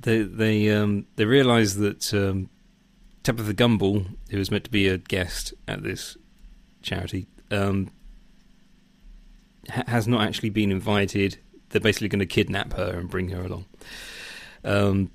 they 0.00 0.22
they 0.22 0.70
um, 0.70 1.06
they 1.14 1.24
realise 1.24 1.74
that 1.74 2.12
um, 2.12 2.50
Tabitha 3.22 3.54
Gumbel, 3.54 4.06
who 4.30 4.38
was 4.38 4.50
meant 4.50 4.64
to 4.64 4.70
be 4.70 4.88
a 4.88 4.98
guest 4.98 5.54
at 5.68 5.84
this 5.84 6.16
charity, 6.82 7.28
um, 7.52 7.90
ha- 9.70 9.84
has 9.86 10.08
not 10.08 10.22
actually 10.22 10.50
been 10.50 10.72
invited. 10.72 11.38
They're 11.70 11.80
basically 11.80 12.08
going 12.08 12.18
to 12.18 12.26
kidnap 12.26 12.72
her 12.72 12.98
and 12.98 13.08
bring 13.08 13.28
her 13.28 13.42
along. 13.44 13.66
Um, 14.64 15.10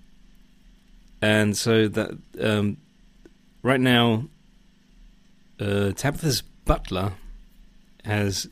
and 1.21 1.57
so 1.57 1.89
that 1.89 2.17
um, 2.39 2.77
right 3.63 3.79
now, 3.81 4.25
uh, 5.59 5.91
Tabitha's 5.91 6.41
butler 6.41 7.13
has 8.05 8.47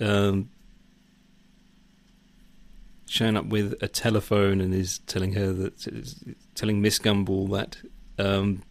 um, 0.00 0.50
shown 3.06 3.36
up 3.36 3.46
with 3.46 3.74
a 3.82 3.88
telephone 3.88 4.60
and 4.60 4.74
is 4.74 4.98
telling 5.06 5.32
her 5.32 5.52
that 5.52 5.86
is 5.86 6.22
telling 6.54 6.80
Miss 6.80 6.98
Gumbel 6.98 7.50
that 7.50 7.76
um, 8.18 8.62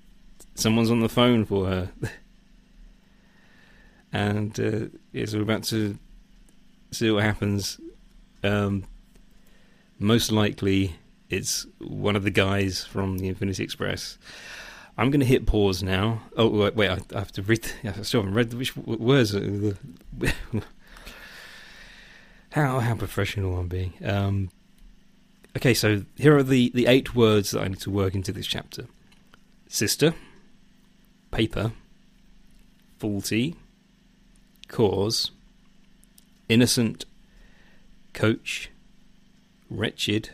someone's 0.56 0.92
on 0.92 1.00
the 1.00 1.10
phone 1.10 1.46
for 1.46 1.68
her, 1.68 1.92
and 4.14 4.60
uh, 4.60 4.98
yes, 5.12 5.34
we're 5.34 5.42
about 5.42 5.64
to 5.66 5.98
see 6.92 7.10
what 7.12 7.24
happens. 7.24 7.80
Um, 8.44 8.84
most 10.00 10.32
likely, 10.32 10.96
it's 11.30 11.66
one 11.80 12.16
of 12.16 12.24
the 12.24 12.32
guys 12.32 12.84
from 12.84 13.20
the 13.20 13.28
Infinity 13.28 13.64
Express. 13.64 14.18
I'm 14.98 15.10
going 15.10 15.22
to 15.22 15.26
hit 15.26 15.46
pause 15.46 15.82
now. 15.82 16.22
Oh 16.38 16.48
wait, 16.48 16.76
wait 16.76 16.90
I, 16.90 17.00
I 17.16 17.20
have 17.20 17.32
to 17.34 17.42
read. 17.42 17.66
I 17.84 18.02
still 18.04 18.22
haven't 18.22 18.36
read 18.36 18.54
which 18.54 18.76
words. 18.76 19.34
how 22.52 22.80
how 22.80 22.96
professional 22.96 23.58
I'm 23.58 23.68
being. 23.68 23.94
Um, 24.04 24.50
okay, 25.58 25.74
so 25.74 26.04
here 26.16 26.38
are 26.38 26.44
the 26.44 26.72
the 26.76 26.86
eight 26.86 27.16
words 27.16 27.52
that 27.52 27.62
I 27.62 27.68
need 27.68 27.80
to 27.82 27.90
work 27.90 28.14
into 28.14 28.32
this 28.32 28.46
chapter: 28.48 28.86
sister, 29.68 30.14
paper, 31.32 31.72
faulty, 33.00 33.56
cause, 34.68 35.32
innocent, 36.48 37.06
coach, 38.14 38.70
wretched, 39.70 40.30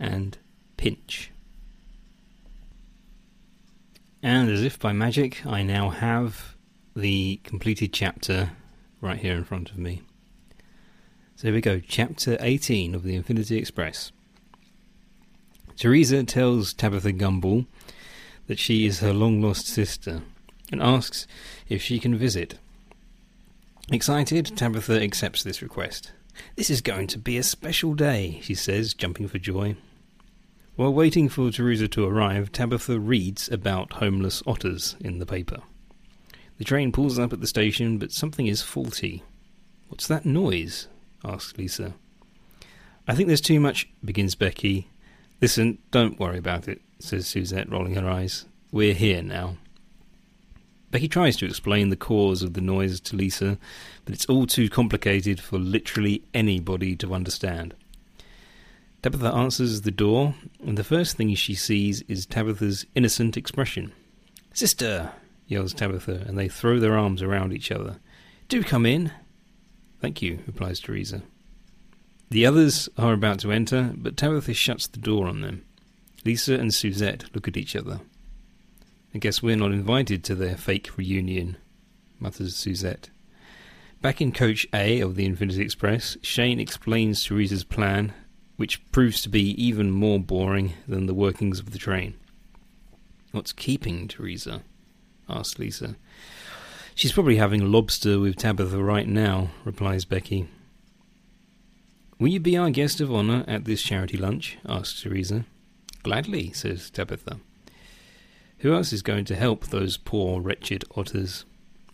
and 0.00 0.38
pinch. 0.76 1.31
And 4.22 4.48
as 4.48 4.62
if 4.62 4.78
by 4.78 4.92
magic, 4.92 5.44
I 5.44 5.62
now 5.62 5.90
have 5.90 6.56
the 6.94 7.40
completed 7.42 7.92
chapter 7.92 8.50
right 9.00 9.18
here 9.18 9.34
in 9.34 9.42
front 9.42 9.70
of 9.70 9.78
me. 9.78 10.02
So 11.34 11.48
here 11.48 11.54
we 11.54 11.60
go, 11.60 11.80
chapter 11.80 12.36
18 12.38 12.94
of 12.94 13.02
the 13.02 13.16
Infinity 13.16 13.58
Express. 13.58 14.12
Teresa 15.76 16.22
tells 16.22 16.72
Tabitha 16.72 17.12
Gumbel 17.12 17.66
that 18.46 18.60
she 18.60 18.86
is 18.86 19.00
her 19.00 19.12
long 19.12 19.42
lost 19.42 19.66
sister 19.66 20.22
and 20.70 20.80
asks 20.80 21.26
if 21.68 21.82
she 21.82 21.98
can 21.98 22.16
visit. 22.16 22.58
Excited, 23.90 24.56
Tabitha 24.56 25.02
accepts 25.02 25.42
this 25.42 25.62
request. 25.62 26.12
This 26.54 26.70
is 26.70 26.80
going 26.80 27.08
to 27.08 27.18
be 27.18 27.36
a 27.38 27.42
special 27.42 27.94
day, 27.94 28.38
she 28.42 28.54
says, 28.54 28.94
jumping 28.94 29.26
for 29.26 29.38
joy. 29.38 29.74
While 30.74 30.94
waiting 30.94 31.28
for 31.28 31.50
Teresa 31.50 31.86
to 31.88 32.06
arrive, 32.06 32.50
Tabitha 32.50 32.98
reads 32.98 33.46
about 33.50 33.94
homeless 33.94 34.42
otters 34.46 34.96
in 35.00 35.18
the 35.18 35.26
paper. 35.26 35.60
The 36.56 36.64
train 36.64 36.92
pulls 36.92 37.18
up 37.18 37.32
at 37.34 37.42
the 37.42 37.46
station, 37.46 37.98
but 37.98 38.10
something 38.10 38.46
is 38.46 38.62
faulty. 38.62 39.22
What's 39.88 40.06
that 40.06 40.24
noise? 40.24 40.88
asks 41.22 41.58
Lisa. 41.58 41.92
I 43.06 43.14
think 43.14 43.26
there's 43.26 43.42
too 43.42 43.60
much, 43.60 43.86
begins 44.02 44.34
Becky. 44.34 44.88
Listen, 45.42 45.76
don't 45.90 46.18
worry 46.18 46.38
about 46.38 46.68
it, 46.68 46.80
says 46.98 47.26
Suzette, 47.26 47.70
rolling 47.70 47.94
her 47.94 48.08
eyes. 48.08 48.46
We're 48.70 48.94
here 48.94 49.22
now. 49.22 49.58
Becky 50.90 51.08
tries 51.08 51.36
to 51.38 51.46
explain 51.46 51.90
the 51.90 51.96
cause 51.96 52.42
of 52.42 52.54
the 52.54 52.60
noise 52.62 52.98
to 53.00 53.16
Lisa, 53.16 53.58
but 54.06 54.14
it's 54.14 54.26
all 54.26 54.46
too 54.46 54.70
complicated 54.70 55.38
for 55.38 55.58
literally 55.58 56.22
anybody 56.32 56.96
to 56.96 57.12
understand. 57.12 57.74
Tabitha 59.02 59.34
answers 59.34 59.80
the 59.80 59.90
door, 59.90 60.34
and 60.64 60.78
the 60.78 60.84
first 60.84 61.16
thing 61.16 61.34
she 61.34 61.56
sees 61.56 62.02
is 62.02 62.24
Tabitha's 62.24 62.86
innocent 62.94 63.36
expression. 63.36 63.92
Sister! 64.54 65.10
yells 65.48 65.74
Tabitha, 65.74 66.24
and 66.26 66.38
they 66.38 66.48
throw 66.48 66.78
their 66.78 66.96
arms 66.96 67.20
around 67.20 67.52
each 67.52 67.72
other. 67.72 67.98
Do 68.48 68.62
come 68.62 68.86
in! 68.86 69.10
Thank 70.00 70.22
you, 70.22 70.38
replies 70.46 70.78
Teresa. 70.78 71.22
The 72.30 72.46
others 72.46 72.88
are 72.96 73.12
about 73.12 73.40
to 73.40 73.50
enter, 73.50 73.92
but 73.96 74.16
Tabitha 74.16 74.54
shuts 74.54 74.86
the 74.86 75.00
door 75.00 75.26
on 75.26 75.40
them. 75.40 75.64
Lisa 76.24 76.54
and 76.54 76.72
Suzette 76.72 77.24
look 77.34 77.48
at 77.48 77.56
each 77.56 77.74
other. 77.74 78.00
I 79.14 79.18
guess 79.18 79.42
we're 79.42 79.56
not 79.56 79.72
invited 79.72 80.22
to 80.24 80.36
their 80.36 80.56
fake 80.56 80.96
reunion, 80.96 81.56
mutters 82.20 82.54
Suzette. 82.54 83.10
Back 84.00 84.20
in 84.20 84.30
Coach 84.32 84.66
A 84.72 85.00
of 85.00 85.16
the 85.16 85.26
Infinity 85.26 85.62
Express, 85.62 86.16
Shane 86.22 86.60
explains 86.60 87.22
Teresa's 87.22 87.64
plan, 87.64 88.14
which 88.62 88.92
proves 88.92 89.20
to 89.20 89.28
be 89.28 89.60
even 89.60 89.90
more 89.90 90.20
boring 90.20 90.72
than 90.86 91.06
the 91.06 91.14
workings 91.14 91.58
of 91.58 91.72
the 91.72 91.78
train. 91.78 92.14
What's 93.32 93.52
keeping 93.52 94.06
Teresa? 94.06 94.62
asks 95.28 95.58
Lisa. 95.58 95.96
She's 96.94 97.10
probably 97.10 97.38
having 97.38 97.60
a 97.60 97.66
lobster 97.66 98.20
with 98.20 98.36
Tabitha 98.36 98.80
right 98.80 99.08
now, 99.08 99.50
replies 99.64 100.04
Becky. 100.04 100.46
Will 102.20 102.28
you 102.28 102.38
be 102.38 102.56
our 102.56 102.70
guest 102.70 103.00
of 103.00 103.12
honour 103.12 103.44
at 103.48 103.64
this 103.64 103.82
charity 103.82 104.16
lunch? 104.16 104.58
asks 104.64 105.02
Teresa. 105.02 105.44
Gladly, 106.04 106.52
says 106.52 106.88
Tabitha. 106.88 107.40
Who 108.58 108.74
else 108.74 108.92
is 108.92 109.02
going 109.02 109.24
to 109.24 109.34
help 109.34 109.66
those 109.66 109.96
poor, 109.96 110.40
wretched 110.40 110.84
otters? 110.94 111.44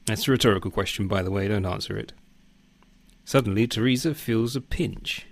That's 0.04 0.28
a 0.28 0.32
rhetorical 0.32 0.70
question, 0.70 1.08
by 1.08 1.22
the 1.22 1.30
way, 1.30 1.48
don't 1.48 1.64
answer 1.64 1.96
it. 1.96 2.12
Suddenly, 3.24 3.68
Teresa 3.68 4.14
feels 4.14 4.54
a 4.54 4.60
pinch. 4.60 5.24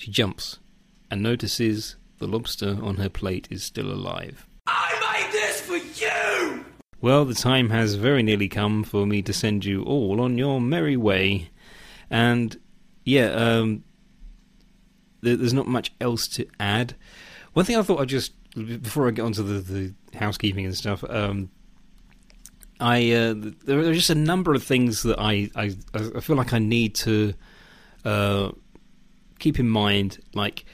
She 0.00 0.10
jumps 0.10 0.58
and 1.10 1.22
notices 1.22 1.96
the 2.20 2.26
lobster 2.26 2.78
on 2.82 2.96
her 2.96 3.10
plate 3.10 3.46
is 3.50 3.62
still 3.62 3.90
alive. 3.92 4.46
I 4.66 5.20
made 5.22 5.30
this 5.30 5.60
for 5.60 5.76
you! 5.76 6.64
Well, 7.02 7.26
the 7.26 7.34
time 7.34 7.68
has 7.68 7.96
very 7.96 8.22
nearly 8.22 8.48
come 8.48 8.82
for 8.82 9.06
me 9.06 9.20
to 9.20 9.34
send 9.34 9.66
you 9.66 9.82
all 9.82 10.22
on 10.22 10.38
your 10.38 10.58
merry 10.58 10.96
way. 10.96 11.50
And, 12.08 12.58
yeah, 13.04 13.26
um, 13.26 13.84
there- 15.20 15.36
there's 15.36 15.52
not 15.52 15.68
much 15.68 15.92
else 16.00 16.26
to 16.28 16.46
add. 16.58 16.94
One 17.52 17.66
thing 17.66 17.76
I 17.76 17.82
thought 17.82 18.00
I'd 18.00 18.08
just, 18.08 18.32
before 18.54 19.06
I 19.06 19.10
get 19.10 19.26
onto 19.26 19.42
the, 19.42 19.60
the 19.60 20.18
housekeeping 20.18 20.64
and 20.64 20.74
stuff, 20.74 21.04
um, 21.10 21.50
I 22.80 23.10
uh, 23.12 23.34
there 23.66 23.80
are 23.80 23.92
just 23.92 24.08
a 24.08 24.14
number 24.14 24.54
of 24.54 24.62
things 24.64 25.02
that 25.02 25.18
I, 25.20 25.50
I, 25.54 25.76
I 25.92 26.20
feel 26.20 26.36
like 26.36 26.54
I 26.54 26.58
need 26.58 26.94
to 26.94 27.34
uh, 28.06 28.52
keep 29.40 29.58
in 29.58 29.68
mind. 29.68 30.20
Like, 30.34 30.64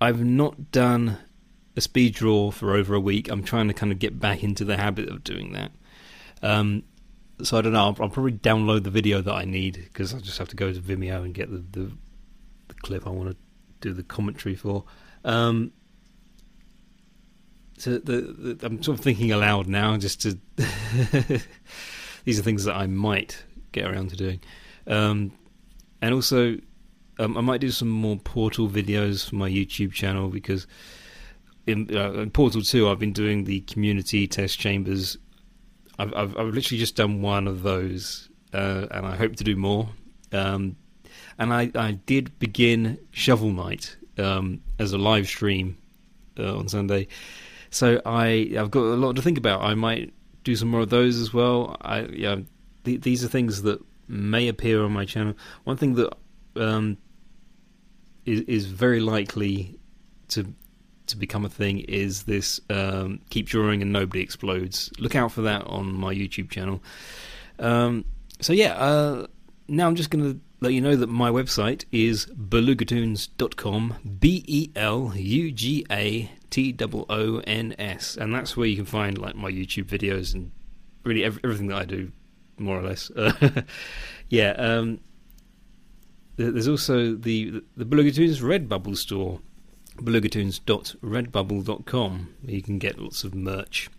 I've 0.00 0.24
not 0.24 0.70
done 0.72 1.18
a 1.76 1.80
speed 1.80 2.14
draw 2.14 2.50
for 2.50 2.74
over 2.74 2.94
a 2.94 3.00
week. 3.00 3.28
I'm 3.28 3.42
trying 3.42 3.68
to 3.68 3.74
kind 3.74 3.92
of 3.92 3.98
get 3.98 4.18
back 4.18 4.42
into 4.42 4.64
the 4.64 4.76
habit 4.76 5.08
of 5.10 5.22
doing 5.22 5.52
that. 5.52 5.72
Um, 6.42 6.84
so 7.42 7.58
I 7.58 7.60
don't 7.60 7.72
know. 7.72 7.80
I'll, 7.80 7.96
I'll 8.00 8.08
probably 8.08 8.32
download 8.32 8.84
the 8.84 8.90
video 8.90 9.20
that 9.20 9.34
I 9.34 9.44
need 9.44 9.74
because 9.74 10.14
I 10.14 10.20
just 10.20 10.38
have 10.38 10.48
to 10.48 10.56
go 10.56 10.72
to 10.72 10.80
Vimeo 10.80 11.22
and 11.22 11.34
get 11.34 11.50
the, 11.50 11.58
the, 11.78 11.92
the 12.68 12.74
clip 12.74 13.06
I 13.06 13.10
want 13.10 13.30
to 13.30 13.36
do 13.80 13.92
the 13.92 14.02
commentary 14.02 14.54
for. 14.54 14.84
Um, 15.24 15.72
so 17.78 17.98
the, 17.98 18.20
the, 18.20 18.66
I'm 18.66 18.82
sort 18.82 18.98
of 18.98 19.04
thinking 19.04 19.32
aloud 19.32 19.66
now, 19.66 19.96
just 19.98 20.22
to. 20.22 20.38
these 22.24 22.38
are 22.38 22.42
things 22.42 22.64
that 22.64 22.74
I 22.74 22.86
might 22.86 23.44
get 23.72 23.84
around 23.84 24.10
to 24.10 24.16
doing, 24.16 24.40
um, 24.86 25.32
and 26.00 26.14
also 26.14 26.56
um, 27.18 27.36
I 27.36 27.40
might 27.40 27.60
do 27.60 27.70
some 27.70 27.88
more 27.88 28.16
Portal 28.16 28.68
videos 28.68 29.28
for 29.28 29.36
my 29.36 29.48
YouTube 29.48 29.92
channel 29.92 30.28
because 30.28 30.66
in, 31.66 31.94
uh, 31.94 32.12
in 32.12 32.30
Portal 32.30 32.62
Two, 32.62 32.88
I've 32.88 32.98
been 32.98 33.12
doing 33.12 33.44
the 33.44 33.60
community 33.60 34.26
test 34.26 34.58
chambers. 34.58 35.18
I've 35.98 36.14
I've, 36.14 36.36
I've 36.36 36.54
literally 36.54 36.78
just 36.78 36.96
done 36.96 37.22
one 37.22 37.48
of 37.48 37.62
those, 37.62 38.28
uh, 38.52 38.86
and 38.90 39.06
I 39.06 39.16
hope 39.16 39.36
to 39.36 39.44
do 39.44 39.56
more. 39.56 39.88
Um, 40.32 40.76
and 41.38 41.52
I, 41.52 41.70
I 41.74 41.92
did 41.92 42.38
begin 42.38 42.98
Shovel 43.10 43.50
Knight 43.50 43.96
um, 44.18 44.62
as 44.78 44.92
a 44.92 44.98
live 44.98 45.26
stream 45.26 45.78
uh, 46.38 46.56
on 46.56 46.68
Sunday, 46.68 47.08
so 47.70 48.00
I 48.04 48.54
I've 48.58 48.70
got 48.70 48.82
a 48.82 48.96
lot 48.96 49.16
to 49.16 49.22
think 49.22 49.38
about. 49.38 49.62
I 49.62 49.74
might 49.74 50.12
do 50.44 50.54
some 50.54 50.68
more 50.68 50.82
of 50.82 50.90
those 50.90 51.18
as 51.18 51.32
well. 51.32 51.76
I 51.80 52.02
yeah, 52.02 52.36
th- 52.84 53.00
these 53.00 53.24
are 53.24 53.28
things 53.28 53.62
that 53.62 53.80
may 54.08 54.48
appear 54.48 54.84
on 54.84 54.92
my 54.92 55.04
channel. 55.04 55.34
One 55.64 55.76
thing 55.76 55.94
that 55.94 56.14
um, 56.56 56.98
is, 58.26 58.40
is 58.42 58.66
very 58.66 59.00
likely 59.00 59.78
to 60.28 60.52
to 61.06 61.16
become 61.16 61.44
a 61.44 61.48
thing 61.48 61.80
is 61.80 62.24
this 62.24 62.60
um, 62.68 63.20
keep 63.30 63.46
drawing 63.46 63.80
and 63.80 63.92
nobody 63.92 64.20
explodes. 64.20 64.90
Look 64.98 65.14
out 65.14 65.32
for 65.32 65.42
that 65.42 65.62
on 65.64 65.94
my 65.94 66.12
YouTube 66.12 66.50
channel. 66.50 66.82
Um, 67.58 68.04
so 68.40 68.52
yeah, 68.52 68.74
uh, 68.74 69.26
now 69.68 69.86
I'm 69.86 69.94
just 69.94 70.10
going 70.10 70.24
to 70.24 70.40
let 70.60 70.72
you 70.72 70.80
know 70.80 70.96
that 70.96 71.08
my 71.08 71.30
website 71.30 71.84
is 71.92 72.26
belugatoons.com, 72.26 73.94
B 74.18 74.44
E 74.46 74.70
L 74.74 75.12
U 75.14 75.52
G 75.52 75.86
A 75.90 76.30
T 76.50 76.76
O 76.82 77.06
O 77.08 77.38
N 77.46 77.74
S, 77.78 78.16
and 78.16 78.34
that's 78.34 78.56
where 78.56 78.66
you 78.66 78.76
can 78.76 78.84
find 78.84 79.18
like 79.18 79.36
my 79.36 79.50
YouTube 79.50 79.84
videos 79.84 80.34
and 80.34 80.50
really 81.04 81.24
everything 81.24 81.68
that 81.68 81.76
I 81.76 81.84
do, 81.84 82.10
more 82.58 82.78
or 82.78 82.82
less. 82.82 83.10
yeah. 84.28 84.50
Um, 84.50 85.00
there's 86.36 86.68
also 86.68 87.14
the 87.14 87.62
the 87.76 87.84
Belugatoons 87.84 88.40
Redbubble 88.40 88.96
store, 88.96 89.40
belugatoons.redbubble.com. 89.96 92.34
You 92.44 92.62
can 92.62 92.78
get 92.78 92.98
lots 92.98 93.24
of 93.24 93.34
merch. 93.34 93.90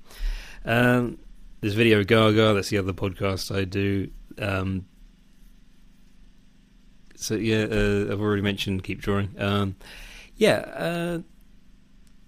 Um, 0.65 1.19
there's 1.61 1.73
Video 1.73 2.03
Gaga. 2.03 2.53
That's 2.53 2.69
the 2.69 2.77
other 2.77 2.93
podcast 2.93 3.55
I 3.55 3.63
do. 3.63 4.11
Um, 4.39 4.85
so 7.15 7.33
yeah, 7.35 7.63
uh, 7.63 8.11
I've 8.11 8.21
already 8.21 8.43
mentioned 8.43 8.83
Keep 8.83 9.01
Drawing. 9.01 9.33
Um, 9.39 9.75
yeah, 10.35 10.57
uh, 10.75 11.19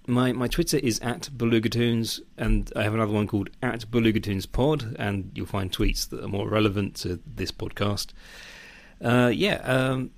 my 0.07 0.31
my 0.33 0.47
Twitter 0.47 0.77
is 0.77 0.99
at 1.01 1.29
Belugatoons, 1.37 2.21
and 2.37 2.71
I 2.75 2.81
have 2.83 2.95
another 2.95 3.13
one 3.13 3.27
called 3.27 3.51
at 3.61 3.81
Belugatoons 3.91 4.51
Pod, 4.51 4.95
and 4.97 5.29
you'll 5.35 5.45
find 5.45 5.71
tweets 5.71 6.09
that 6.09 6.23
are 6.23 6.27
more 6.27 6.49
relevant 6.49 6.95
to 6.97 7.19
this 7.27 7.51
podcast. 7.51 8.07
Uh, 9.03 9.31
yeah. 9.33 9.55
Um, 9.63 10.11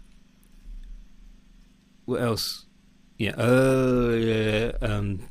what 2.05 2.21
else? 2.21 2.65
Yeah. 3.17 3.31
Uh, 3.37 4.15
yeah. 4.17 4.71
Um, 4.81 5.27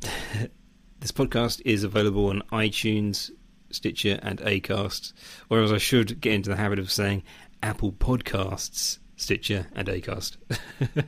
this 1.00 1.12
podcast 1.12 1.60
is 1.64 1.84
available 1.84 2.26
on 2.26 2.42
iTunes, 2.52 3.30
Stitcher, 3.70 4.18
and 4.22 4.38
Acast. 4.40 5.12
Whereas 5.48 5.72
I 5.72 5.78
should 5.78 6.20
get 6.20 6.32
into 6.34 6.50
the 6.50 6.56
habit 6.56 6.78
of 6.78 6.90
saying 6.90 7.22
Apple 7.62 7.92
Podcasts, 7.92 8.98
Stitcher, 9.16 9.66
and 9.74 9.88
Acast. 9.88 10.36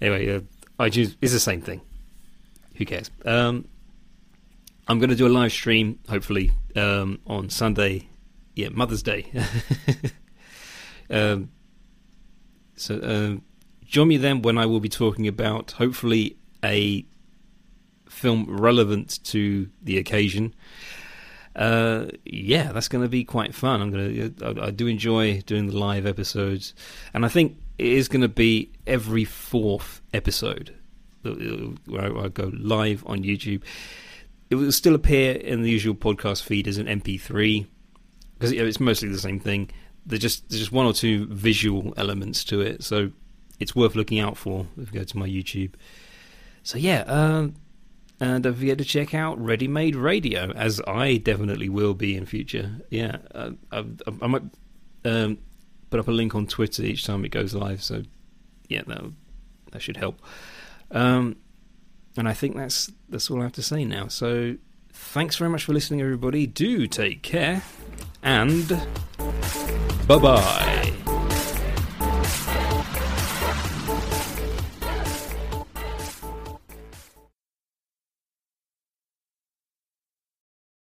anyway, 0.00 0.36
uh, 0.36 0.40
iTunes 0.78 1.16
is 1.20 1.32
the 1.32 1.40
same 1.40 1.60
thing. 1.60 1.80
Who 2.76 2.84
cares? 2.84 3.10
Um, 3.24 3.68
I'm 4.88 4.98
going 4.98 5.10
to 5.10 5.16
do 5.16 5.26
a 5.26 5.28
live 5.28 5.52
stream, 5.52 5.98
hopefully, 6.08 6.52
um, 6.76 7.20
on 7.26 7.50
Sunday. 7.50 8.08
Yeah, 8.54 8.68
Mother's 8.70 9.02
Day. 9.02 9.30
Um, 11.12 11.50
so 12.74 12.98
um, 13.02 13.42
join 13.84 14.08
me 14.08 14.16
then 14.16 14.42
when 14.42 14.58
I 14.58 14.66
will 14.66 14.80
be 14.80 14.88
talking 14.88 15.28
about 15.28 15.72
hopefully 15.72 16.36
a 16.64 17.04
film 18.08 18.46
relevant 18.48 19.22
to 19.24 19.68
the 19.82 19.98
occasion. 19.98 20.54
Uh, 21.54 22.06
yeah, 22.24 22.72
that's 22.72 22.88
going 22.88 23.04
to 23.04 23.10
be 23.10 23.24
quite 23.24 23.54
fun. 23.54 23.82
I'm 23.82 23.90
going 23.90 24.34
to. 24.36 24.62
I, 24.62 24.68
I, 24.68 24.70
do 24.70 24.86
enjoy 24.86 25.42
doing 25.42 25.66
the 25.66 25.76
live 25.76 26.06
episodes, 26.06 26.72
and 27.12 27.26
I 27.26 27.28
think 27.28 27.58
it 27.78 27.88
is 27.88 28.08
going 28.08 28.22
to 28.22 28.28
be 28.28 28.72
every 28.86 29.26
fourth 29.26 30.00
episode 30.14 30.74
where 31.22 32.02
I, 32.02 32.24
I 32.24 32.28
go 32.28 32.50
live 32.54 33.04
on 33.06 33.22
YouTube. 33.22 33.62
It 34.48 34.54
will 34.54 34.72
still 34.72 34.94
appear 34.94 35.32
in 35.32 35.62
the 35.62 35.70
usual 35.70 35.94
podcast 35.94 36.42
feed 36.42 36.66
as 36.66 36.78
an 36.78 36.86
MP3 36.86 37.66
because 38.34 38.52
it's 38.52 38.80
mostly 38.80 39.08
the 39.08 39.18
same 39.18 39.38
thing 39.38 39.70
there's 40.06 40.22
just 40.22 40.48
there's 40.48 40.60
just 40.60 40.72
one 40.72 40.86
or 40.86 40.92
two 40.92 41.26
visual 41.26 41.94
elements 41.96 42.44
to 42.44 42.60
it, 42.60 42.82
so 42.82 43.10
it's 43.60 43.76
worth 43.76 43.94
looking 43.94 44.20
out 44.20 44.36
for 44.36 44.66
if 44.76 44.92
you 44.92 45.00
go 45.00 45.04
to 45.04 45.18
my 45.18 45.28
YouTube. 45.28 45.74
So 46.62 46.78
yeah, 46.78 47.02
um, 47.02 47.54
and 48.20 48.42
don't 48.42 48.54
forget 48.54 48.78
to 48.78 48.84
check 48.84 49.14
out 49.14 49.42
Ready 49.42 49.68
Made 49.68 49.96
Radio, 49.96 50.50
as 50.52 50.80
I 50.86 51.16
definitely 51.16 51.68
will 51.68 51.94
be 51.94 52.16
in 52.16 52.26
future. 52.26 52.70
Yeah, 52.90 53.18
uh, 53.34 53.50
I, 53.70 53.84
I, 54.20 54.26
might 54.26 54.42
um, 55.04 55.38
put 55.90 56.00
up 56.00 56.08
a 56.08 56.12
link 56.12 56.34
on 56.34 56.46
Twitter 56.46 56.82
each 56.82 57.04
time 57.04 57.24
it 57.24 57.30
goes 57.30 57.54
live. 57.54 57.82
So 57.82 58.02
yeah, 58.68 58.82
that 58.86 59.02
that 59.72 59.82
should 59.82 59.96
help. 59.96 60.20
Um, 60.90 61.36
and 62.16 62.28
I 62.28 62.34
think 62.34 62.56
that's 62.56 62.92
that's 63.08 63.30
all 63.30 63.40
I 63.40 63.44
have 63.44 63.52
to 63.52 63.62
say 63.62 63.84
now. 63.84 64.08
So 64.08 64.56
thanks 64.92 65.36
very 65.36 65.50
much 65.50 65.64
for 65.64 65.72
listening, 65.72 66.00
everybody. 66.00 66.46
Do 66.46 66.86
take 66.86 67.22
care 67.22 67.62
and. 68.22 68.80
Bye 70.06 70.18
bye. 70.18 70.92